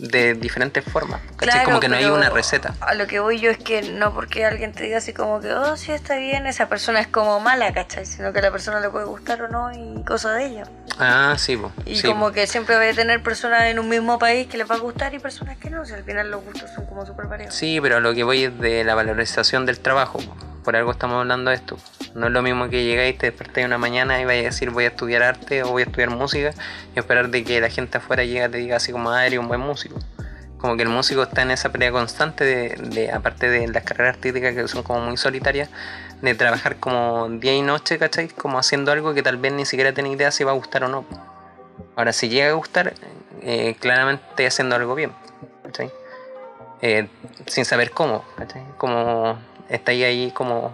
[0.02, 1.54] de diferentes formas, ¿cachai?
[1.54, 2.74] Claro, como que no hay una receta.
[2.82, 5.54] A lo que voy yo es que no porque alguien te diga así como que,
[5.54, 8.06] oh, sí está bien, esa persona es como mala, ¿cachai?
[8.06, 10.64] Sino que a la persona le puede gustar o no y cosa de ello.
[10.98, 12.32] Ah, sí, po, Y sí, como po.
[12.32, 15.14] que siempre va a tener personas en un mismo país que les va a gustar
[15.14, 17.54] y personas que no, si al final los gustos son como súper variados.
[17.56, 20.18] Sí, pero a lo que voy es de la valorización del trabajo.
[20.20, 20.51] po.
[20.64, 21.78] Por algo estamos hablando de esto.
[22.14, 24.86] No es lo mismo que llegáis, te despertáis una mañana y vais a decir voy
[24.86, 26.54] a estudiar arte o voy a estudiar música
[26.96, 29.40] y esperar de que la gente afuera llegue y te diga así como, ah, eres
[29.40, 29.98] un buen músico.
[30.60, 34.54] Como que el músico está en esa pelea constante de, aparte de las carreras artísticas
[34.54, 35.70] que son como muy solitarias,
[36.22, 38.28] de trabajar como día y noche, ¿cachai?
[38.28, 40.88] Como haciendo algo que tal vez ni siquiera tiene idea si va a gustar o
[40.88, 41.06] no.
[41.96, 42.94] Ahora, si llega a gustar,
[43.42, 45.12] eh, claramente haciendo algo bien,
[45.64, 45.92] ¿cachai?
[46.84, 47.08] Eh,
[47.48, 48.64] sin saber cómo, ¿cachai?
[48.78, 49.40] Como
[49.72, 50.72] estáis ahí como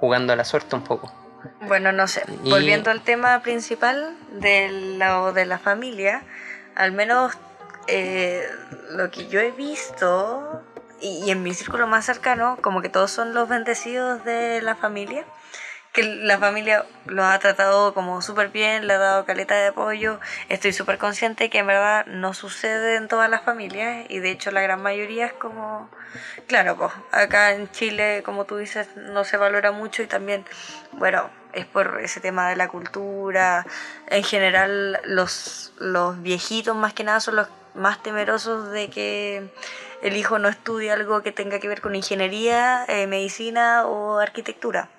[0.00, 1.12] jugando a la suerte un poco.
[1.68, 6.22] Bueno, no sé, Y- volviendo al tema principal del lado de la familia,
[6.74, 7.32] al menos
[7.88, 8.42] eh,
[8.90, 10.62] lo que yo he visto
[11.00, 14.74] y, y en mi círculo más cercano, como que todos son los bendecidos de la
[14.74, 15.24] familia,
[15.96, 20.20] que la familia los ha tratado como súper bien, le ha dado caleta de apoyo,
[20.50, 24.50] estoy súper consciente que en verdad no sucede en todas las familias y de hecho
[24.50, 25.88] la gran mayoría es como,
[26.48, 30.44] claro, pues acá en Chile, como tú dices, no se valora mucho y también,
[30.92, 33.64] bueno, es por ese tema de la cultura,
[34.08, 39.50] en general los, los viejitos más que nada son los más temerosos de que
[40.02, 44.90] el hijo no estudie algo que tenga que ver con ingeniería, eh, medicina o arquitectura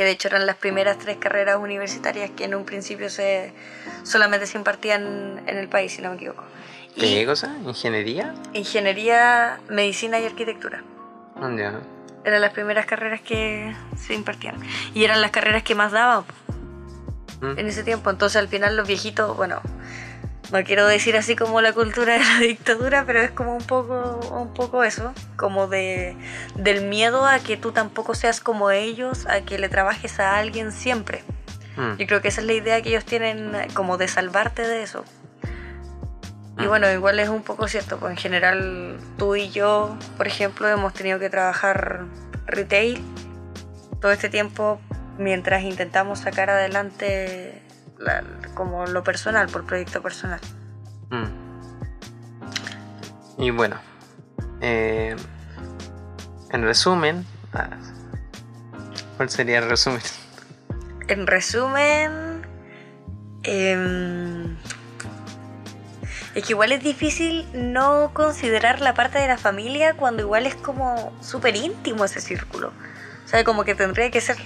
[0.00, 3.52] que de hecho eran las primeras tres carreras universitarias que en un principio se
[4.02, 6.42] solamente se impartían en el país, si no me equivoco.
[6.98, 7.54] ¿Qué cosa?
[7.66, 8.34] ¿Ingeniería?
[8.54, 10.82] Ingeniería, medicina y arquitectura.
[11.36, 11.80] Ah, ya.
[12.24, 14.54] Eran las primeras carreras que se impartían.
[14.94, 16.24] Y eran las carreras que más daban
[17.42, 17.58] Mm.
[17.58, 18.08] en ese tiempo.
[18.08, 19.60] Entonces al final los viejitos, bueno,
[20.52, 24.20] no quiero decir así como la cultura de la dictadura, pero es como un poco,
[24.32, 26.16] un poco eso, como de,
[26.56, 30.72] del miedo a que tú tampoco seas como ellos, a que le trabajes a alguien
[30.72, 31.22] siempre.
[31.76, 31.96] Mm.
[31.98, 35.04] Yo creo que esa es la idea que ellos tienen como de salvarte de eso.
[36.58, 36.68] Y Mm.
[36.68, 40.92] bueno, igual es un poco cierto, pues en general tú y yo, por ejemplo, hemos
[40.92, 42.06] tenido que trabajar
[42.46, 43.00] retail
[44.00, 44.80] todo este tiempo
[45.16, 47.62] mientras intentamos sacar adelante
[48.00, 50.40] la- como lo personal, por proyecto personal.
[51.10, 51.26] Mm.
[53.38, 53.76] Y bueno,
[54.60, 55.14] eh,
[56.50, 57.68] en resumen, ah,
[59.16, 60.00] ¿cuál sería el resumen?
[61.08, 62.42] En resumen,
[63.42, 64.56] em,
[66.36, 70.54] es que igual es difícil no considerar la parte de la familia cuando igual es
[70.54, 72.68] como súper íntimo ese círculo.
[73.24, 74.36] O sea, como que tendría que ser,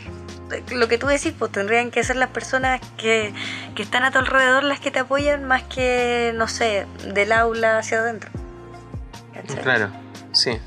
[0.72, 3.33] lo que tú decís, pues tendrían que ser las personas que,
[3.74, 7.78] que están a tu alrededor las que te apoyan más que, no sé, del aula
[7.78, 8.30] hacia adentro.
[9.33, 9.62] ¿Cachai?
[9.62, 9.88] Claro,
[10.33, 10.59] sí.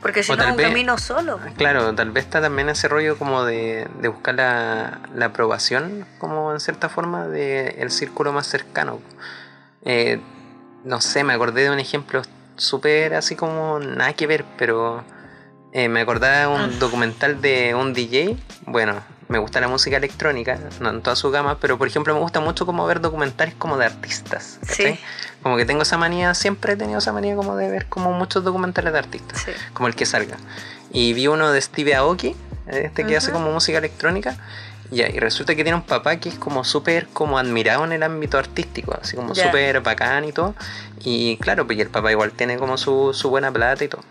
[0.00, 1.38] Porque si O no es un vez- camino solo.
[1.56, 6.52] Claro, tal vez está también ese rollo como de, de buscar la, la aprobación, como
[6.52, 9.00] en cierta forma, del círculo más cercano.
[9.84, 10.20] Eh,
[10.84, 12.22] no sé, me acordé de un ejemplo
[12.56, 15.04] súper así como nada que ver, pero
[15.72, 16.48] eh, me acordaba de Ah.
[16.48, 18.36] un documental de un DJ.
[18.66, 19.00] Bueno,
[19.32, 22.40] me gusta la música electrónica, no en toda su gama, pero por ejemplo me gusta
[22.40, 24.58] mucho como ver documentales como de artistas.
[24.66, 24.94] ¿cachai?
[24.96, 25.00] Sí.
[25.42, 28.44] Como que tengo esa manía, siempre he tenido esa manía como de ver como muchos
[28.44, 29.52] documentales de artistas Sí.
[29.72, 30.36] como el que salga.
[30.92, 34.36] Y vi uno de Steve Aoki, este que hace como música electrónica.
[34.90, 38.36] Y resulta que tiene un papá que es como súper como admirado en el ámbito
[38.36, 39.46] artístico, así como Ya.
[39.46, 40.54] súper bacán y todo.
[41.02, 44.02] Y claro, pues y el papá igual tiene como su, su buena plata y todo.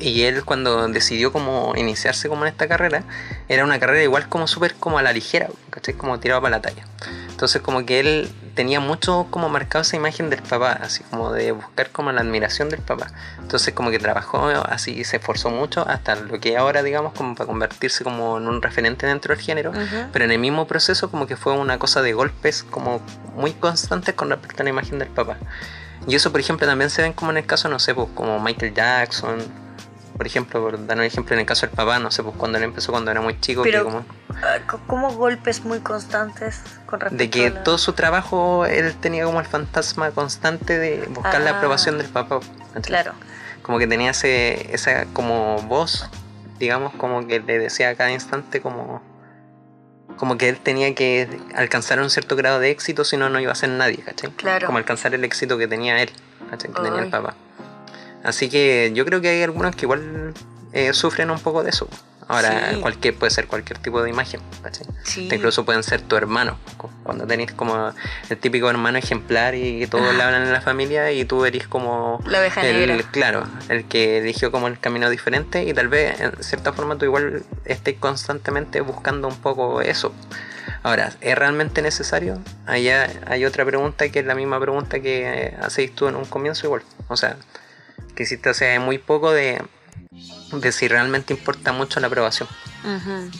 [0.00, 3.02] Y él cuando decidió como iniciarse como en esta carrera,
[3.48, 5.94] era una carrera igual como súper como a la ligera, ¿cachai?
[5.94, 6.84] Como tirado para la talla.
[7.30, 11.52] Entonces como que él tenía mucho como marcado esa imagen del papá, así como de
[11.52, 13.08] buscar como la admiración del papá.
[13.40, 17.46] Entonces como que trabajó así, se esforzó mucho hasta lo que ahora digamos como para
[17.46, 19.70] convertirse como en un referente dentro del género.
[19.70, 20.10] Ujú.
[20.12, 23.00] Pero en el mismo proceso como que fue una cosa de golpes como
[23.34, 25.36] muy constantes con respecto a la imagen del papá.
[26.06, 28.40] Y eso por ejemplo también se ven como en el caso, no sé, pues como
[28.40, 29.61] Michael Jackson.
[30.22, 32.56] Por ejemplo, por dar un ejemplo en el caso del papá, no sé, pues cuando
[32.56, 34.04] él empezó cuando era muy chico, Pero- como
[34.40, 38.64] Ah, co- ¿Cómo golpes muy constantes con respecto de que a la- todo su trabajo
[38.64, 41.56] él tenía como el fantasma constante de buscar la Ah.
[41.56, 42.38] aprobación del papá.
[42.72, 42.82] ¿cachai?
[42.82, 43.14] Claro,
[43.62, 46.08] Como que tenía ese, esa como voz,
[46.60, 49.02] digamos, como que le decía a cada instante como
[50.16, 53.50] como que él tenía que alcanzar un cierto grado de éxito, si no, no iba
[53.50, 54.30] a ser nadie, ¿cachai?
[54.30, 54.66] Claro.
[54.66, 56.10] Como alcanzar el éxito que tenía él,
[56.48, 56.70] ¿cachai?
[56.70, 57.34] Que tenía el papá.
[58.22, 60.34] Así que yo creo que hay algunos que igual
[60.72, 61.88] eh, sufren un poco de eso.
[62.28, 62.80] Ahora, Sí.
[62.80, 64.86] cualquier, puede ser cualquier tipo de imagen, ¿cachai?
[65.02, 65.28] sí.
[65.30, 67.92] Incluso pueden ser tu hermano, cu- cuando tenés como
[68.30, 70.12] el típico hermano ejemplar y que todos Ah.
[70.16, 73.04] le hablan en la familia y tú eres como La oveja el, negra.
[73.10, 77.04] claro, el que eligió como el camino diferente y tal vez en cierta forma tú
[77.04, 80.14] igual estés constantemente buscando un poco eso.
[80.84, 82.38] Ahora, ¿es realmente necesario?
[82.66, 86.24] Allá hay otra pregunta que es la misma pregunta que eh, hacéis tú en un
[86.24, 86.82] comienzo igual.
[87.08, 87.36] O sea,
[88.14, 89.62] que hiciste hace muy poco de,
[90.52, 92.48] de si realmente importa mucho la aprobación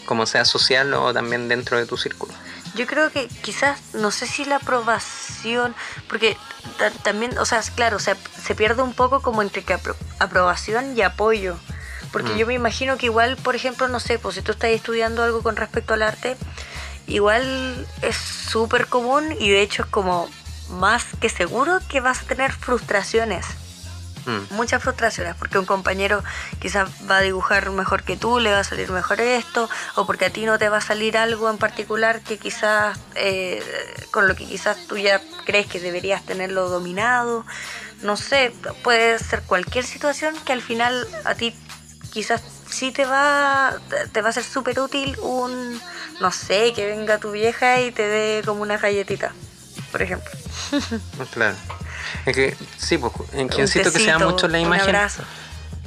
[0.06, 2.32] como sea social o también dentro de tu círculo.
[2.74, 5.74] Yo creo que quizás, no sé si la aprobación,
[6.08, 6.36] porque
[6.78, 9.74] ta- también, o sea, es claro, o sea, se pierde un poco como entre que
[9.74, 11.56] apro- aprobación y apoyo.
[12.12, 12.36] Porque Mm.
[12.38, 15.42] yo me imagino que igual, por ejemplo, no sé, pues si tú estás estudiando algo
[15.42, 16.36] con respecto al arte,
[17.06, 20.30] igual es súper común y de hecho es como
[20.70, 23.44] más que seguro que vas a tener frustraciones.
[24.26, 26.22] Mm, muchas frustraciones porque un compañero
[26.60, 30.26] quizás va a dibujar mejor que tú, le va a salir mejor esto, o porque
[30.26, 33.62] a ti no te va a salir algo en particular que quizás eh,
[34.10, 37.44] con lo que quizás tú ya crees que deberías tenerlo dominado.
[38.02, 41.54] No sé, puede ser cualquier situación que al final a ti
[42.12, 43.76] quizás sí te va,
[44.12, 45.80] te va a ser súper útil un,
[46.20, 49.32] no sé, que venga tu vieja y te dé como una galletita,
[49.90, 50.30] por ejemplo.
[51.32, 51.56] claro.
[52.26, 54.86] Es que sí, pues en que insisto que sea tecito, mucho la un imagen.
[54.96, 55.22] abrazo.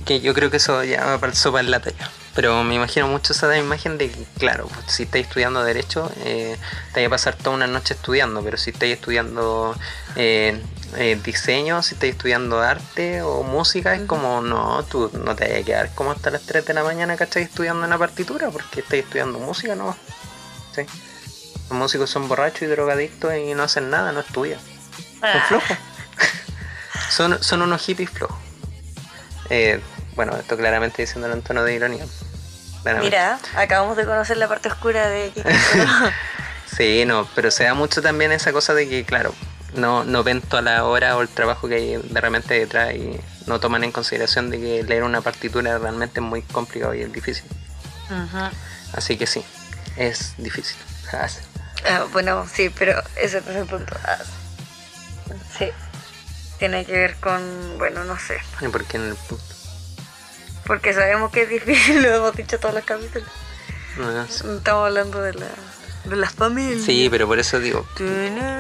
[0.06, 2.10] Que yo creo que eso ya va para el sopa en la talla.
[2.36, 6.58] Pero me imagino mucho esa imagen de que, claro, pues, si estáis estudiando Derecho, eh,
[6.94, 8.44] te vais a pasar toda una noche estudiando.
[8.44, 9.74] Pero si estáis estudiando
[10.18, 10.62] eh,
[10.98, 15.62] eh, diseño, si estáis estudiando arte o música, es como, no, tú no te vas
[15.62, 17.44] a quedar como hasta las 3 de la mañana, ¿cachai?
[17.44, 19.96] Estudiando una partitura, porque estáis estudiando música, ¿no?
[20.76, 20.82] ¿Sí?
[21.70, 24.60] Los músicos son borrachos y drogadictos y no hacen nada, no estudian.
[24.60, 25.46] Son Ah.
[25.48, 25.78] flojos.
[27.10, 28.38] Son, son unos hippies flojos.
[29.50, 29.80] Eh,
[30.16, 32.06] bueno, esto claramente diciéndolo en tono de ironía.
[32.84, 33.16] claramente.
[33.16, 35.50] Mira, acabamos de conocer la parte oscura de Kiki.
[36.76, 39.34] Sí, no, pero se da mucho también esa cosa de que, claro,
[39.76, 43.18] no, no ven toda la hora o el trabajo que hay de repente detrás y
[43.46, 47.14] no toman en consideración de que leer una partitura realmente es muy complicado y es
[47.14, 47.46] difícil.
[48.94, 49.46] Así que sí,
[49.96, 50.78] es difícil.
[51.88, 53.96] Ah, bueno, sí, pero ese no es el punto.
[54.06, 54.18] Ah,
[55.56, 55.70] sí.
[56.60, 58.38] Tiene que ver con, bueno, no sé.
[58.62, 59.44] ¿Y por qué en el punto?
[60.66, 63.28] Porque sabemos que es difícil, lo hemos dicho todos los capítulos.
[63.98, 64.44] No, sí.
[64.58, 65.48] Estamos hablando de, la,
[66.06, 66.84] de las familias.
[66.84, 67.88] Sí, pero por eso digo,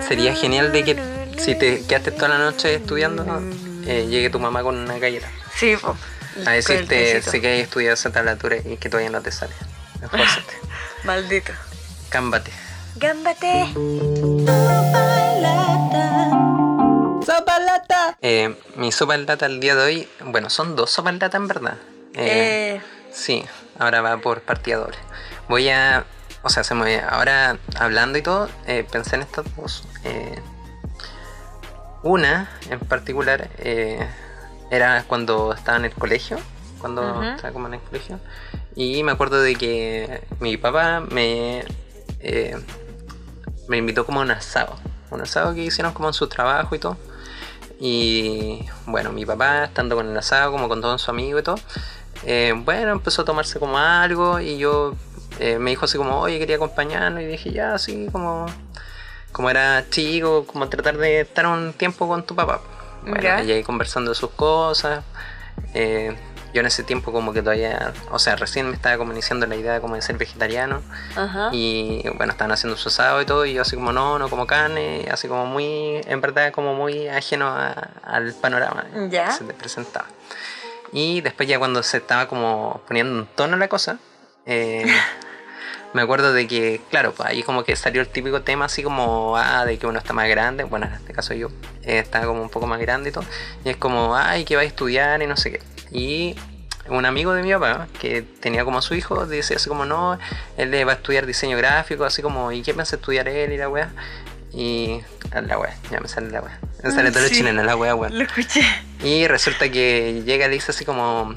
[0.08, 0.95] sería genial de que
[1.38, 3.25] si te quedaste toda la noche estudiando,
[3.86, 5.27] eh, llegue tu mamá con una galleta.
[5.55, 5.97] Sí, po.
[6.45, 9.53] A decirte, sé que hay estudiado esa tablatura y que todavía no te sale.
[10.01, 10.53] Esfuérzate.
[11.03, 11.53] Maldito.
[12.10, 12.51] Cámbate.
[12.95, 13.65] Gámbate.
[17.36, 18.17] ¡Sopa lata!
[18.21, 21.76] Eh, mi sopa lata el día de hoy, bueno, son dos sopas lata en verdad.
[22.13, 23.43] Eh, Eh, Sí,
[23.78, 24.98] ahora va por partida doble.
[25.50, 26.06] Voy a,
[26.43, 29.84] o sea, se me, ahora hablando y todo, eh, pensé en estas dos.
[30.06, 30.39] Eh,
[32.04, 33.50] una en particular
[34.71, 36.38] era cuando estaba en el colegio,
[36.80, 38.17] cuando estaba como en el colegio,
[38.76, 41.65] y me acuerdo de que mi papá me,
[43.67, 44.78] me invitó como a un asado,
[45.12, 46.98] un asado que hicieron como en su trabajo y todo.
[47.79, 51.59] Y bueno, mi papá estando con el asado, como con todo su amigo y todo,
[52.25, 54.95] eh, bueno, empezó a tomarse como algo y yo
[55.39, 58.45] eh, me dijo así como, oye, quería acompañarnos y dije, ya, así como,
[59.31, 62.61] como era chico, como tratar de estar un tiempo con tu papá.
[63.03, 63.43] Bueno, Ya.
[63.43, 65.03] y ahí conversando de sus cosas.
[65.73, 66.15] eh,
[66.55, 69.57] yo en ese tiempo como que todavía, o sea, recién me estaba como iniciando la
[69.57, 70.81] idea como de ser vegetariano.
[71.15, 71.49] ajá.
[71.51, 74.47] Y bueno, estaban haciendo su asado y todo, y yo así como no, no como
[74.47, 79.25] carne, así como muy, en verdad como muy ajeno a- al panorama Ya.
[79.25, 80.05] que se te presentaba.
[80.93, 83.97] Y después ya cuando se estaba como poniendo un tono la cosa,
[84.45, 84.85] eh,
[85.93, 89.35] me acuerdo de que, claro, pues ahí como que salió el típico tema así como,
[89.35, 91.49] ah, de que uno está más grande, bueno, en este caso yo
[91.83, 93.25] eh, estaba como un poco más grande y todo,
[93.65, 95.59] y es como, ay, que va a estudiar y no sé qué.
[95.91, 96.36] Y
[96.89, 100.17] un amigo de mi papá, que tenía como a su hijo, dice así como, no,
[100.58, 103.58] él le va a estudiar diseño gráfico, así como, ¿y qué piensa estudiar él y
[103.58, 103.89] la weá?
[104.54, 106.60] Y la weá, ya me sale la weá.
[106.84, 107.36] Me sale todo lo Sí.
[107.36, 108.10] chileno, la weá, weá.
[108.10, 108.62] Lo escuché.
[109.04, 111.34] Y resulta que llega y le dice así como,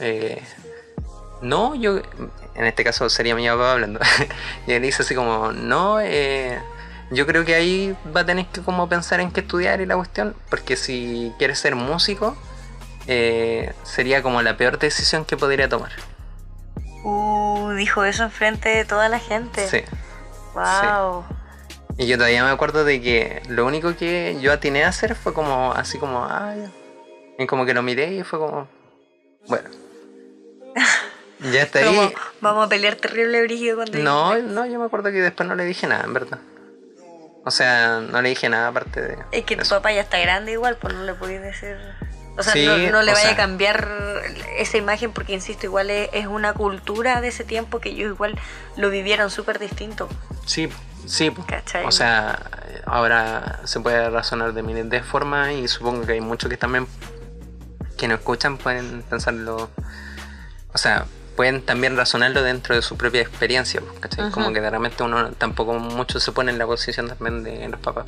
[0.00, 0.42] eh,
[1.42, 1.98] no, yo,
[2.54, 4.00] en este caso sería mi papá hablando,
[4.66, 6.58] y él dice así como, no, eh,
[7.10, 9.96] yo creo que ahí va a tener que como pensar en qué estudiar y la
[9.96, 12.36] cuestión, porque si quieres ser músico,
[13.08, 15.90] eh, sería como la peor decisión que podría tomar.
[17.04, 19.66] Uh, dijo eso enfrente de toda la gente.
[19.66, 19.82] Sí.
[20.54, 21.24] Wow.
[21.96, 25.32] Y yo todavía me acuerdo de que lo único que yo atiné a hacer fue
[25.32, 26.70] como así como, ya".
[27.38, 28.68] Y como que lo miré y fue como,
[29.46, 29.68] bueno.
[31.40, 31.84] Ya está ahí.
[31.84, 35.54] Como, vamos a pelear terrible brígido cuando No, no, yo me acuerdo que después no
[35.54, 36.40] le dije nada, en verdad.
[37.44, 39.18] O sea, no le dije nada aparte de.
[39.30, 41.76] Es que tu papá ya está grande igual, pues no le podías decir...
[42.38, 43.88] O sea, Sí, no, no le vaya sea- a cambiar
[44.56, 48.38] esa imagen porque, insisto, igual es, es una cultura de ese tiempo que ellos igual
[48.76, 50.08] lo vivieron súper distinto.
[50.46, 50.68] Sí,
[51.06, 51.32] sí.
[51.46, 51.84] ¿Cachai?
[51.84, 52.38] O sea,
[52.86, 56.86] ahora se puede razonar de miles de formas y supongo que hay muchos que también
[57.96, 59.68] que no escuchan pueden pensarlo.
[60.72, 64.30] O sea, pueden también razonarlo dentro de su propia experiencia, ¿cachai?
[64.30, 67.80] Como que de repente uno tampoco mucho se pone en la posición también de los
[67.80, 68.06] papás.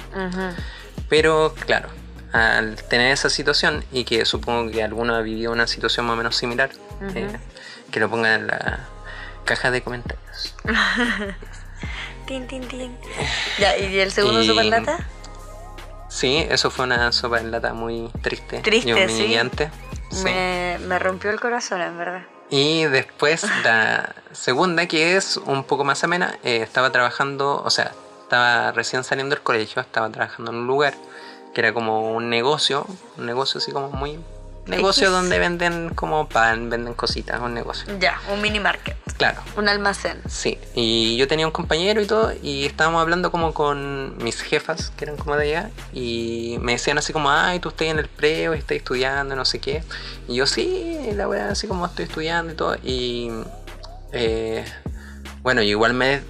[1.09, 1.88] Pero claro,
[2.33, 6.16] al tener esa situación y que supongo que alguno ha vivido una situación más o
[6.16, 7.19] menos similar, Ujú.
[7.19, 7.40] eh,
[7.90, 8.81] que lo pongan en la
[9.45, 10.55] caja de comentarios.
[12.27, 12.97] Tin, tin, tin.
[13.59, 14.99] Ya, ¿y el segundo Y- superlata?
[16.09, 19.37] Sí, eso fue una sopa en lata muy triste, Triste, y sí.
[20.11, 20.25] sí.
[20.25, 22.23] Me, me rompió el corazón, en verdad.
[22.51, 27.93] Y después la segunda, que es un poco más amena, eh, estaba trabajando, o sea,
[28.23, 30.95] estaba recién saliendo del colegio, estaba trabajando en un lugar
[31.54, 32.86] que era como un negocio,
[33.18, 34.18] un negocio así como muy...
[34.66, 35.12] Negocio X.
[35.12, 37.98] donde venden como pan, venden cositas, un negocio.
[37.98, 40.20] Ya, un mini market, Claro, un almacén.
[40.28, 40.59] sí.
[40.74, 45.07] Y yo tenía un compañero y todo, y estábamos hablando como con mis jefas, que
[45.07, 48.53] eran como de allá, y me decían así como, ay, tú estás en el preo
[48.53, 49.82] estás estudiando, no sé qué.
[50.28, 52.76] Y yo, sí, la verdad, así como estoy estudiando y todo.
[52.84, 53.30] Y
[54.12, 54.64] eh,
[55.42, 56.22] bueno, igual me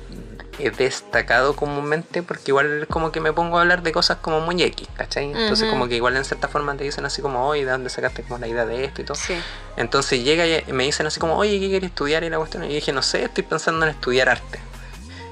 [0.66, 4.62] he destacado comúnmente porque igual como que me pongo a hablar de cosas como muy
[4.62, 5.26] X, ¿cachai?
[5.26, 8.22] Entonces como que igual en cierta forma te dicen así como, oye, ¿de dónde sacaste
[8.22, 9.16] como la idea de esto y todo?
[9.16, 9.34] Sí.
[9.76, 12.24] Entonces llega y me dicen así como, oye, ¿qué quieres estudiar?
[12.24, 14.60] Y la cuestión, y dije, no sé, estoy pensando en estudiar arte.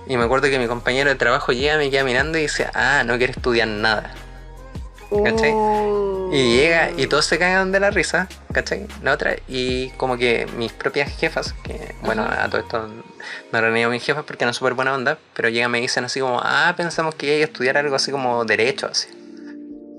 [0.06, 3.02] Y me acuerdo que mi compañero de trabajo llega, me queda mirando y dice, ah,
[3.04, 4.14] no quiere estudiar nada.
[5.24, 5.54] ¿Cachai?
[6.30, 8.86] Y llega y todos se cagan de la risa, ¿cachai?
[9.02, 12.44] La otra, y como que mis propias jefas, que bueno, Ajá.
[12.44, 12.88] a todo esto
[13.52, 15.80] no reniego a mis jefas porque no es súper buena onda, pero llegan y me
[15.80, 19.08] dicen así como, ah, pensamos que iba a estudiar algo así como derecho, así.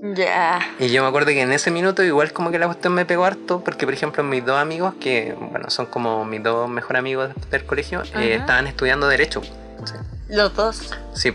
[0.02, 0.60] Ya.
[0.78, 3.24] Y yo me acuerdo que en ese minuto igual como que la cuestión me pegó
[3.24, 7.30] harto, porque por ejemplo mis dos amigos, que bueno, son como mis dos mejores amigos
[7.50, 9.42] del colegio, eh, estaban estudiando derecho.
[9.42, 9.94] ¿sí?
[10.28, 10.94] Los dos.
[11.14, 11.34] Sí,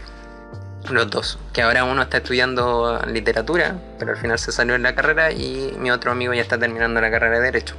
[0.92, 1.40] los dos.
[1.54, 5.76] Que ahora uno está estudiando literatura, pero al final se salió en la carrera y
[5.80, 7.76] mi otro amigo ya está terminando la carrera de Derecho.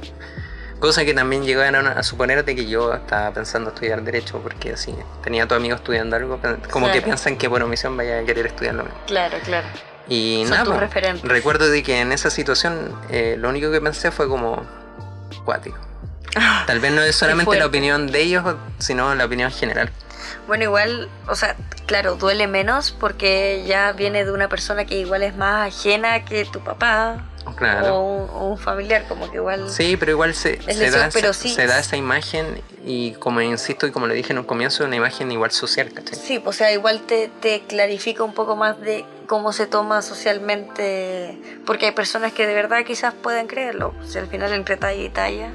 [0.79, 4.95] Cosa que también llegaron a suponer de que yo estaba pensando estudiar Derecho, porque así
[5.23, 6.39] tenía a tu amigo estudiando algo,
[6.69, 8.99] como que piensan que por omisión vaya a querer estudiar lo mismo.
[9.07, 9.67] Claro, claro.
[10.07, 11.27] Y Son nada, referentes.
[11.27, 14.63] recuerdo de que en esa situación eh, lo único que pensé fue como
[15.43, 15.77] cuático.
[16.67, 18.43] Tal vez no es solamente la opinión de ellos,
[18.77, 19.89] sino la opinión general.
[20.47, 21.55] Bueno, igual, o sea,
[21.85, 26.45] claro, duele menos porque ya viene de una persona que igual es más ajena que
[26.45, 27.23] tu papá
[27.55, 27.95] Claro.
[27.95, 29.69] o, un, o un familiar, como que igual...
[29.69, 31.47] Sí, pero igual se, se lesión, da, pero sí.
[31.49, 34.97] se da esa imagen y como insisto y como le dije en un comienzo, una
[34.97, 36.19] imagen igual social, ¿cachai?
[36.19, 41.37] Sí, o sea, igual te, te clarifica un poco más de cómo se toma socialmente,
[41.65, 45.09] porque hay personas que de verdad quizás puedan creerlo, si al final entre talla y
[45.09, 45.49] talla,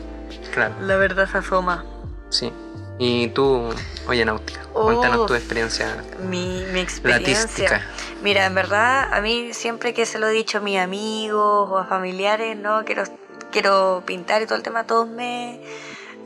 [0.55, 1.85] Claro, la verdad se asoma.
[2.31, 2.51] sí.
[2.99, 3.69] Y tú,
[4.07, 7.35] oye Náutica, cuéntanos tu experiencia Mi, mi experiencia.
[7.35, 7.83] latística.
[8.23, 11.79] Mira, en verdad, a mí siempre que se lo he dicho a mis amigos o
[11.79, 12.85] a familiares, ¿no?
[12.85, 13.03] Quiero,
[13.51, 15.61] quiero pintar y todo el tema, todos me,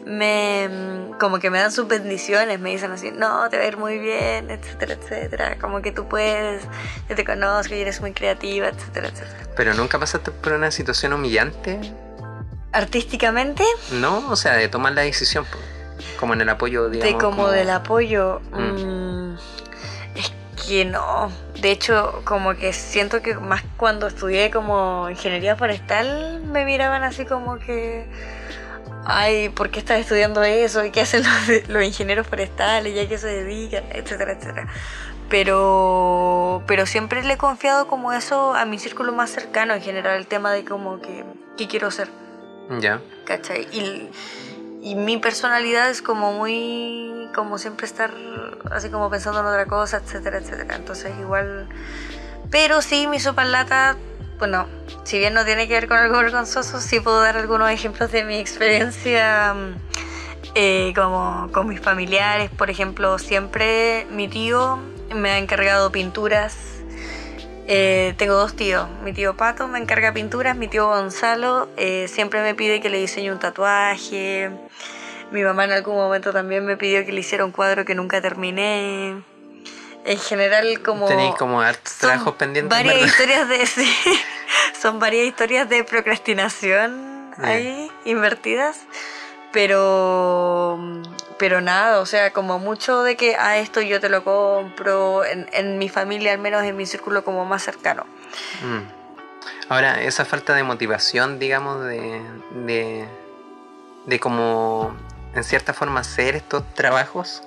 [0.05, 0.69] me,
[1.19, 3.99] como que me dan sus bendiciones, me dicen así, no, te va a ir muy
[3.99, 6.63] bien, etcétera, etcétera, como que tú puedes,
[7.09, 9.49] yo te conozco y eres muy creativa, etcétera, etcétera.
[9.57, 11.81] Pero nunca pasaste por una situación humillante,
[12.73, 14.29] Artísticamente, ¿no?
[14.29, 15.57] O sea, de tomar la decisión, po,
[16.19, 17.13] como en el apoyo, digamos.
[17.15, 19.33] de como, del apoyo, Mm.
[19.33, 19.39] mm,
[20.17, 20.33] es
[20.67, 21.31] que no.
[21.61, 27.25] De hecho, como que siento que más cuando estudié como ingeniería forestal, me miraban así
[27.25, 28.07] como que,
[29.05, 30.85] ay, ¿por qué estás estudiando eso?
[30.85, 32.95] ¿Y qué hacen los, los ingenieros forestales?
[32.95, 33.85] ¿Y a qué se dedican?
[33.91, 34.69] Etcétera, etcétera.
[35.29, 40.17] Pero, pero siempre le he confiado como eso a mi círculo más cercano en general,
[40.19, 41.25] el tema de como que,
[41.57, 42.09] ¿qué quiero ser?
[42.81, 43.01] Ya.
[43.25, 43.63] ¿cachai?
[43.73, 44.09] Y,
[44.87, 48.15] y mi personalidad es como muy, como siempre estar
[48.71, 50.77] así como pensando en otra cosa, etcétera, etcétera.
[50.77, 51.69] Entonces igual,
[52.53, 53.97] pero sí, mi sopa en lata,
[54.39, 54.69] bueno,
[55.03, 58.23] si bien no tiene que ver con algo vergonzoso, sí puedo dar algunos ejemplos de
[58.23, 59.75] mi experiencia mm,
[60.55, 62.49] eh, como con mis familiares.
[62.57, 64.79] Por ejemplo, siempre mi tío
[65.13, 66.76] me ha encargado pinturas
[67.69, 68.89] eh, tengo dos tíos.
[69.03, 72.99] Mi tío Pato me encarga pinturas, mi tío Gonzalo eh, siempre me pide que le
[72.99, 74.51] diseñe un tatuaje.
[75.33, 78.21] Mi mamá en algún momento también me pidió que le hiciera un cuadro que nunca
[78.21, 79.23] terminé.
[80.05, 81.09] En general, como.
[81.09, 83.09] Tenéis como hartos trabajos pendientes, Varias ¿verdad?
[83.09, 83.67] historias de.
[83.67, 83.93] sí,
[84.81, 88.79] son varias historias de procrastinación ahí invertidas.
[89.53, 90.79] Pero.
[91.39, 95.49] Pero nada, o sea, como mucho de que a esto yo te lo compro, en,
[95.53, 98.07] en mi familia, al menos en mi círculo como más cercano.
[98.63, 98.97] Mm.
[99.69, 102.23] Ahora, esa falta de motivación, digamos, de,
[102.67, 103.07] de,
[104.07, 104.97] de como,
[105.35, 107.43] en cierta forma, hacer estos trabajos,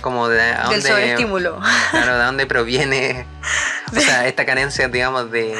[0.00, 1.60] como de a Del dónde, sobreestímulo.
[1.92, 3.26] claro, de dónde proviene,
[3.96, 5.56] o sea, esta carencia, digamos, de...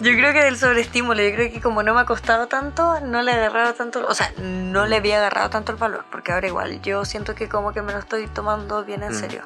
[0.00, 3.20] Yo creo que del sobreestímulo, yo creo que como no me ha costado tanto, no
[3.22, 6.46] le he agarrado tanto, o sea, no le había agarrado tanto el valor, porque ahora
[6.46, 9.20] igual yo siento que como que me lo estoy tomando bien en Mm.
[9.20, 9.42] serio.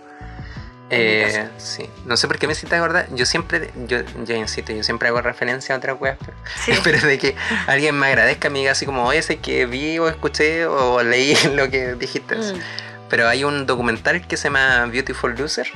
[0.91, 4.85] Eh, sí, no sé por qué me hiciste acordar, yo siempre, yo ya insisto, yo
[4.85, 6.73] siempre hago referencia a otras weas, pero, Sí.
[7.07, 7.35] de que
[7.67, 11.35] alguien me agradezca, me diga así como, oye, sé que vi o escuché o leí
[11.55, 12.37] lo que dijiste.
[12.37, 12.61] Mm.
[13.09, 15.73] Pero hay un documental que se llama Beautiful Losers,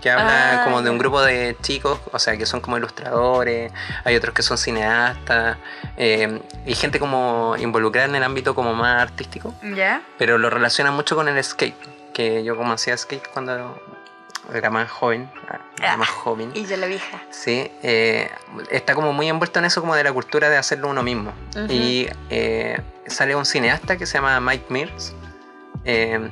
[0.00, 3.72] que habla Ah, como de un grupo de chicos, o sea, que son como ilustradores,
[4.04, 5.56] hay otros que son cineastas,
[5.96, 10.02] eh, y gente como involucrada en el ámbito como más artístico, ¿Ya?
[10.18, 11.74] pero lo relaciona mucho con el skate,
[12.14, 13.80] que yo como hacía skate cuando
[14.54, 15.30] era más joven,
[15.78, 16.50] era Ah, más joven.
[16.54, 17.20] Y yo la vieja.
[17.30, 18.30] Sí, eh,
[18.70, 21.32] está como muy envuelto en eso como de la cultura de hacerlo uno mismo.
[21.68, 25.12] Y eh, sale un cineasta que se llama Mike Mears.
[25.84, 26.30] eh,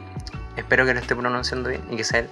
[0.56, 2.30] espero que lo esté pronunciando bien y que sea él.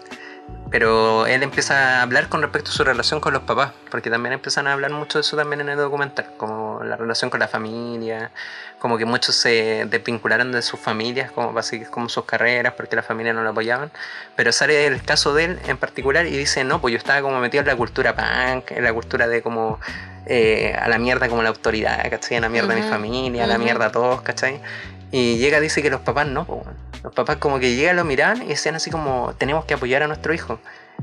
[0.71, 4.33] Pero él empieza a hablar con respecto a su relación con los papás, porque también
[4.33, 7.47] empiezan a hablar mucho de eso también en el documental, como la relación con la
[7.47, 8.33] familia,
[8.81, 12.97] como que muchos se desvincularon de sus familias, como para seguir como sus carreras, porque
[12.97, 13.93] la familia no lo apoyaban.
[14.35, 17.39] Pero sale el caso de él en particular y dice, no, pues yo estaba como
[17.39, 19.79] metido en la cultura punk, en la cultura de como
[20.27, 22.39] eh, a la mierda como la autoridad, ¿cachai?
[22.39, 23.65] A la mierda mi Ujú, familia, a la ujú.
[23.65, 24.61] mierda a todos, ¿cachai?
[25.13, 26.63] Y llega, dice que los papás no, pues.
[27.05, 30.07] Los papás como que llegan, lo miran y decían así como, tenemos que apoyar a
[30.09, 30.59] nuestro hijo.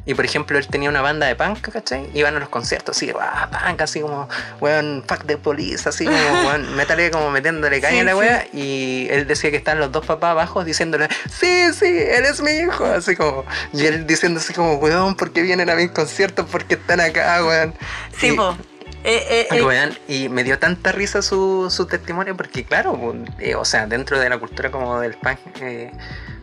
[0.05, 2.09] Y por ejemplo, él tenía una banda de punk, ¿cachai?
[2.13, 4.27] Iban a los conciertos así, ah, punk, así como,
[4.61, 8.17] weón, fuck the police, así como, weón, métale como metiéndole caña Sí, a la sí.
[8.17, 8.47] wea.
[8.53, 12.85] Y él decía que estaban los dos papás abajo diciéndole, sí, sí, eres mi hijo,
[12.85, 16.47] así como, y él diciendo así como, weón, ¿por qué vienen a mis conciertos?
[16.49, 17.75] ¿Por qué están acá, weón?
[18.17, 18.55] Sí, Y- po.
[19.03, 23.55] Eh, eh, eh, y me dio tanta risa su, su testimonio porque claro, po, eh,
[23.55, 25.17] o sea, dentro de la cultura como del
[25.59, 25.91] eh,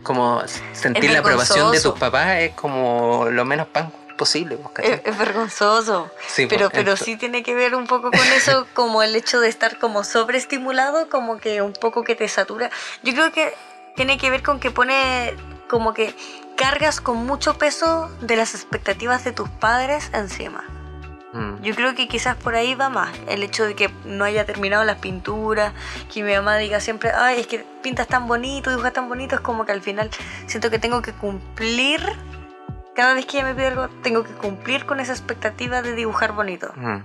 [0.03, 0.41] como
[0.73, 5.17] sentir la aprobación de tus papás es como lo menos punk posible, pues, es, es
[5.17, 6.11] vergonzoso.
[6.27, 9.47] Sí, pero, pero sí tiene que ver un poco con eso, como el hecho de
[9.47, 12.69] estar como sobreestimulado, como que un poco que te satura.
[13.03, 13.53] Yo creo que
[13.95, 15.33] tiene que ver con que pone
[15.69, 16.13] como que
[16.57, 20.65] cargas con mucho peso de las expectativas de tus padres encima.
[21.33, 21.61] Mm.
[21.61, 23.09] Yo creo que quizás por ahí va más.
[23.27, 25.73] El hecho de que no haya terminado las pinturas,
[26.13, 29.41] que mi mamá diga siempre, ay, es que pintas tan bonito, dibujas tan bonito, es
[29.41, 30.09] como que al final
[30.47, 32.01] siento que tengo que cumplir,
[32.95, 36.31] cada vez que ella me pide algo, tengo que cumplir con esa expectativa de dibujar
[36.33, 36.71] bonito.
[36.75, 36.97] Mm.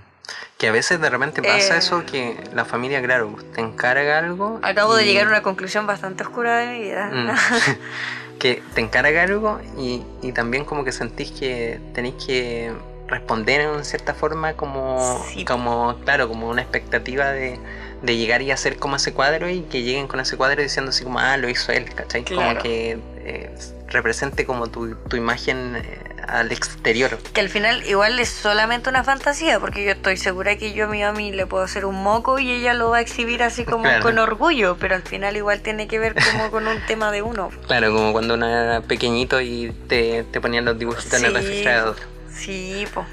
[0.57, 1.79] Que a veces de repente pasa Eh.
[1.79, 4.59] eso que la familia, claro, te encarga algo.
[4.63, 7.11] Acabo de llegar a una conclusión bastante oscura de mi vida.
[7.13, 7.29] Mm.
[8.39, 12.73] que te encarga algo y, y también como que sentís que tenéis que
[13.15, 15.45] responder en cierta forma como, Sí.
[15.45, 17.59] como claro, como una expectativa de,
[18.03, 21.05] de llegar y hacer como ese cuadro y que lleguen con ese cuadro diciendo así
[21.05, 22.25] como, ah, lo hizo él, ¿cachai?
[22.25, 23.51] Como que eh,
[23.89, 27.19] represente como tu, tu imagen eh, al exterior.
[27.35, 30.89] que al final igual es solamente una fantasía, porque yo estoy segura que yo a
[30.89, 33.85] mi mami le puedo hacer un moco y ella lo va a exhibir así como
[33.85, 34.03] Claro.
[34.03, 37.51] con orgullo, pero al final igual tiene que ver como con un tema de uno.
[37.69, 41.97] Claro, como cuando uno era pequeñito y te, te ponían los dibujitos en el refrigerador.
[42.35, 43.05] Sí, po.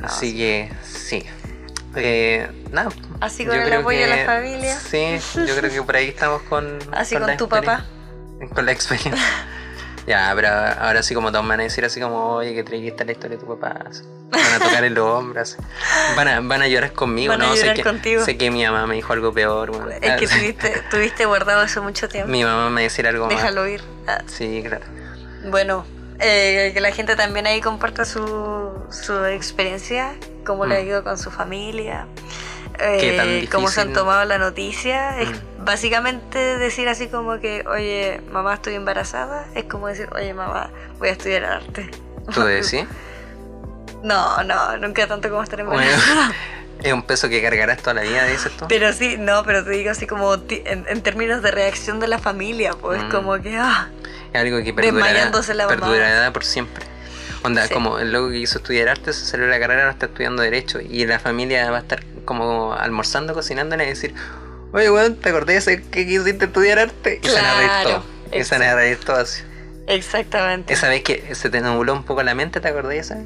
[0.00, 1.24] No, Así que sí.
[1.96, 2.90] Eh, nada.
[3.20, 4.76] Así con el apoyo de la familia.
[4.78, 6.78] Sí, yo creo que por ahí estamos con.
[6.92, 7.84] Así con tu papá.
[8.54, 9.24] Con la experiencia.
[10.06, 13.04] ya, pero ahora sí, como todos me van a decir así como, oye, que trajiste
[13.04, 13.84] la historia de tu papá.
[13.88, 14.02] así.
[14.30, 15.56] Van a tocar en los hombros.
[16.14, 17.54] Van a, van a llorar conmigo, Van a ¿no?
[17.56, 18.20] llorar sé, contigo.
[18.20, 19.70] Que, sé que mi mamá me dijo algo peor.
[19.72, 19.88] bueno.
[19.90, 22.30] Es que tuviste, tuviste guardado eso mucho tiempo.
[22.30, 23.34] Mi mamá me va a decir algo más.
[23.34, 23.80] Déjalo ir.
[24.06, 24.84] Ah, Sí, claro.
[25.50, 25.84] Bueno,
[26.20, 30.14] eh, que la gente también ahí comparta su, su experiencia,
[30.44, 30.86] cómo le ha Mm.
[30.86, 32.06] ido con su familia,
[32.80, 35.20] eh, cómo se han tomado la noticia.
[35.20, 35.64] Es Mm.
[35.64, 39.46] básicamente decir así como que, oye, mamá, estoy embarazada.
[39.54, 41.90] Es como decir, oye, mamá, voy a estudiar arte.
[42.32, 42.84] ¿Tú decís?
[44.02, 46.32] No, no, nunca tanto como estar Bueno, embarazada.
[46.82, 48.66] Es un peso que cargarás toda la vida, dices tú.
[48.68, 52.18] Pero sí, no, pero te digo así como en, en términos de reacción de la
[52.18, 53.10] familia, pues Mm.
[53.10, 53.88] como que, ah,
[54.32, 56.84] Es algo que perdurará, Desmayándose la perdurará por siempre.
[57.42, 57.72] Onda, Sí.
[57.74, 60.42] como el loco que quiso estudiar arte, se salió de la carrera, ahora está estudiando
[60.42, 60.80] Derecho.
[60.80, 64.14] Y la familia va a estar como almorzando, cocinando y decir,
[64.72, 67.20] oye, weón, ¿te acordás de ese que quisiste estudiar arte?
[67.22, 68.38] Y se van a reír Claro, todo.
[68.38, 69.42] Y se van a reír todo así.
[69.86, 70.72] exactamente.
[70.74, 73.18] Esa vez que se te nubló un poco la mente, ¿te acordás de esa?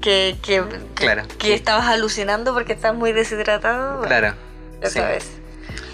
[0.00, 0.62] Que, que,
[0.94, 1.24] Claro.
[1.38, 3.98] que estabas alucinando porque estás muy deshidratado.
[3.98, 4.34] Bueno, Claro.
[4.80, 5.00] Esa sí.
[5.00, 5.26] vez.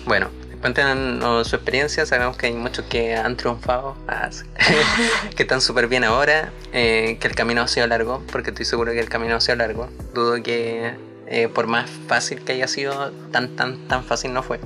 [0.07, 0.29] Bueno,
[0.61, 2.05] cuéntenos su experiencia.
[2.07, 4.29] Sabemos que hay muchos que han triunfado, ah,
[5.37, 8.93] que están súper bien ahora, eh, que el camino ha sido largo, porque estoy seguro
[8.93, 9.89] que el camino ha sido largo.
[10.13, 10.95] Dudo que
[11.27, 14.61] eh, por más fácil que haya sido, tan, tan, tan fácil no fue.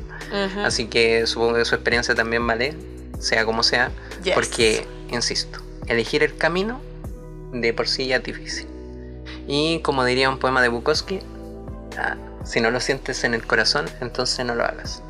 [0.64, 2.74] Así que supongo que su experiencia también vale,
[3.20, 3.90] sea como sea,
[4.24, 4.34] Yes.
[4.34, 6.80] porque, insisto, elegir el camino
[7.52, 8.66] de por sí ya es difícil.
[9.48, 11.18] Y como diría un poema de Bukowski,
[11.98, 15.02] ah, si no lo sientes en el corazón, entonces no lo hagas.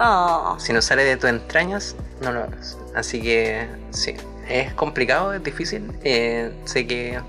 [0.00, 2.76] Oh, Si no sale de tus entrañas, no lo hagas.
[2.96, 4.14] Así que sí,
[4.48, 5.90] es complicado, es difícil.
[6.02, 7.20] Eh, sé que,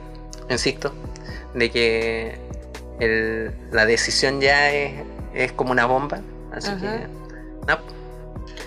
[0.50, 0.92] insisto,
[1.54, 2.40] de que
[3.00, 5.06] el- la decisión ya es,
[5.36, 6.20] es como una bomba.
[6.52, 6.82] Así Ujú.
[6.82, 7.08] que,
[7.68, 7.78] no,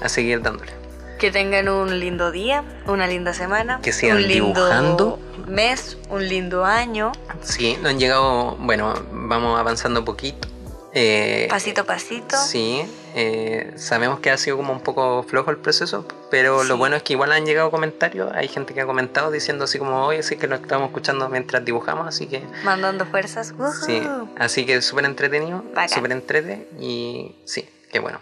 [0.00, 0.72] a seguir dándole.
[1.18, 5.18] que tengan un lindo día, una linda semana, Que sigan un lindo dibujando.
[5.46, 7.12] Mes, un lindo año,
[7.42, 10.48] Sí, nos han llegado, bueno, vamos avanzando un poquito.
[10.94, 12.36] Eh, pasito a pasito.
[12.36, 12.82] Sí,
[13.14, 17.02] eh, sabemos que ha sido como un poco flojo el proceso, pero lo bueno es
[17.02, 20.36] que igual han llegado comentarios, hay gente que ha comentado diciendo así como, oye, sí
[20.36, 23.54] que lo estamos escuchando mientras dibujamos, así que Mandando fuerzas.
[23.58, 23.70] Ujú.
[23.84, 24.02] sí,
[24.38, 28.20] así que súper entretenido, súper entrete y sí, qué bueno.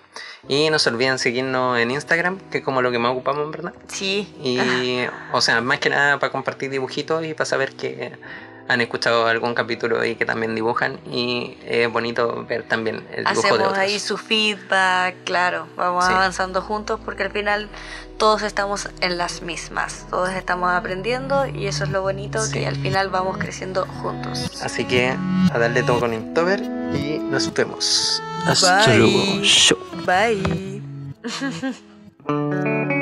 [0.49, 3.73] Y no se olviden seguirnos en Instagram, que es como lo que más ocupamos, verdad.
[3.89, 4.33] Sí.
[4.43, 8.13] Y, o sea, más que nada para compartir dibujitos y para saber que
[8.69, 10.99] han escuchado algún capítulo y que también dibujan.
[11.11, 13.79] Y es bonito ver también el dibujo de Hacemos otros.
[13.79, 16.13] ahí su feedback, claro, vamos Sí.
[16.13, 17.69] avanzando juntos porque al final
[18.19, 22.53] todos estamos en las mismas, todos estamos aprendiendo y eso es lo bonito, Sí.
[22.53, 24.63] que al final vamos creciendo juntos.
[24.63, 26.61] Así que a darle todo con Inktober
[26.95, 28.23] y nos vemos.
[28.47, 28.99] Hasta Bye.
[28.99, 29.43] luego.
[29.43, 29.79] Chau.
[30.07, 30.83] Bye.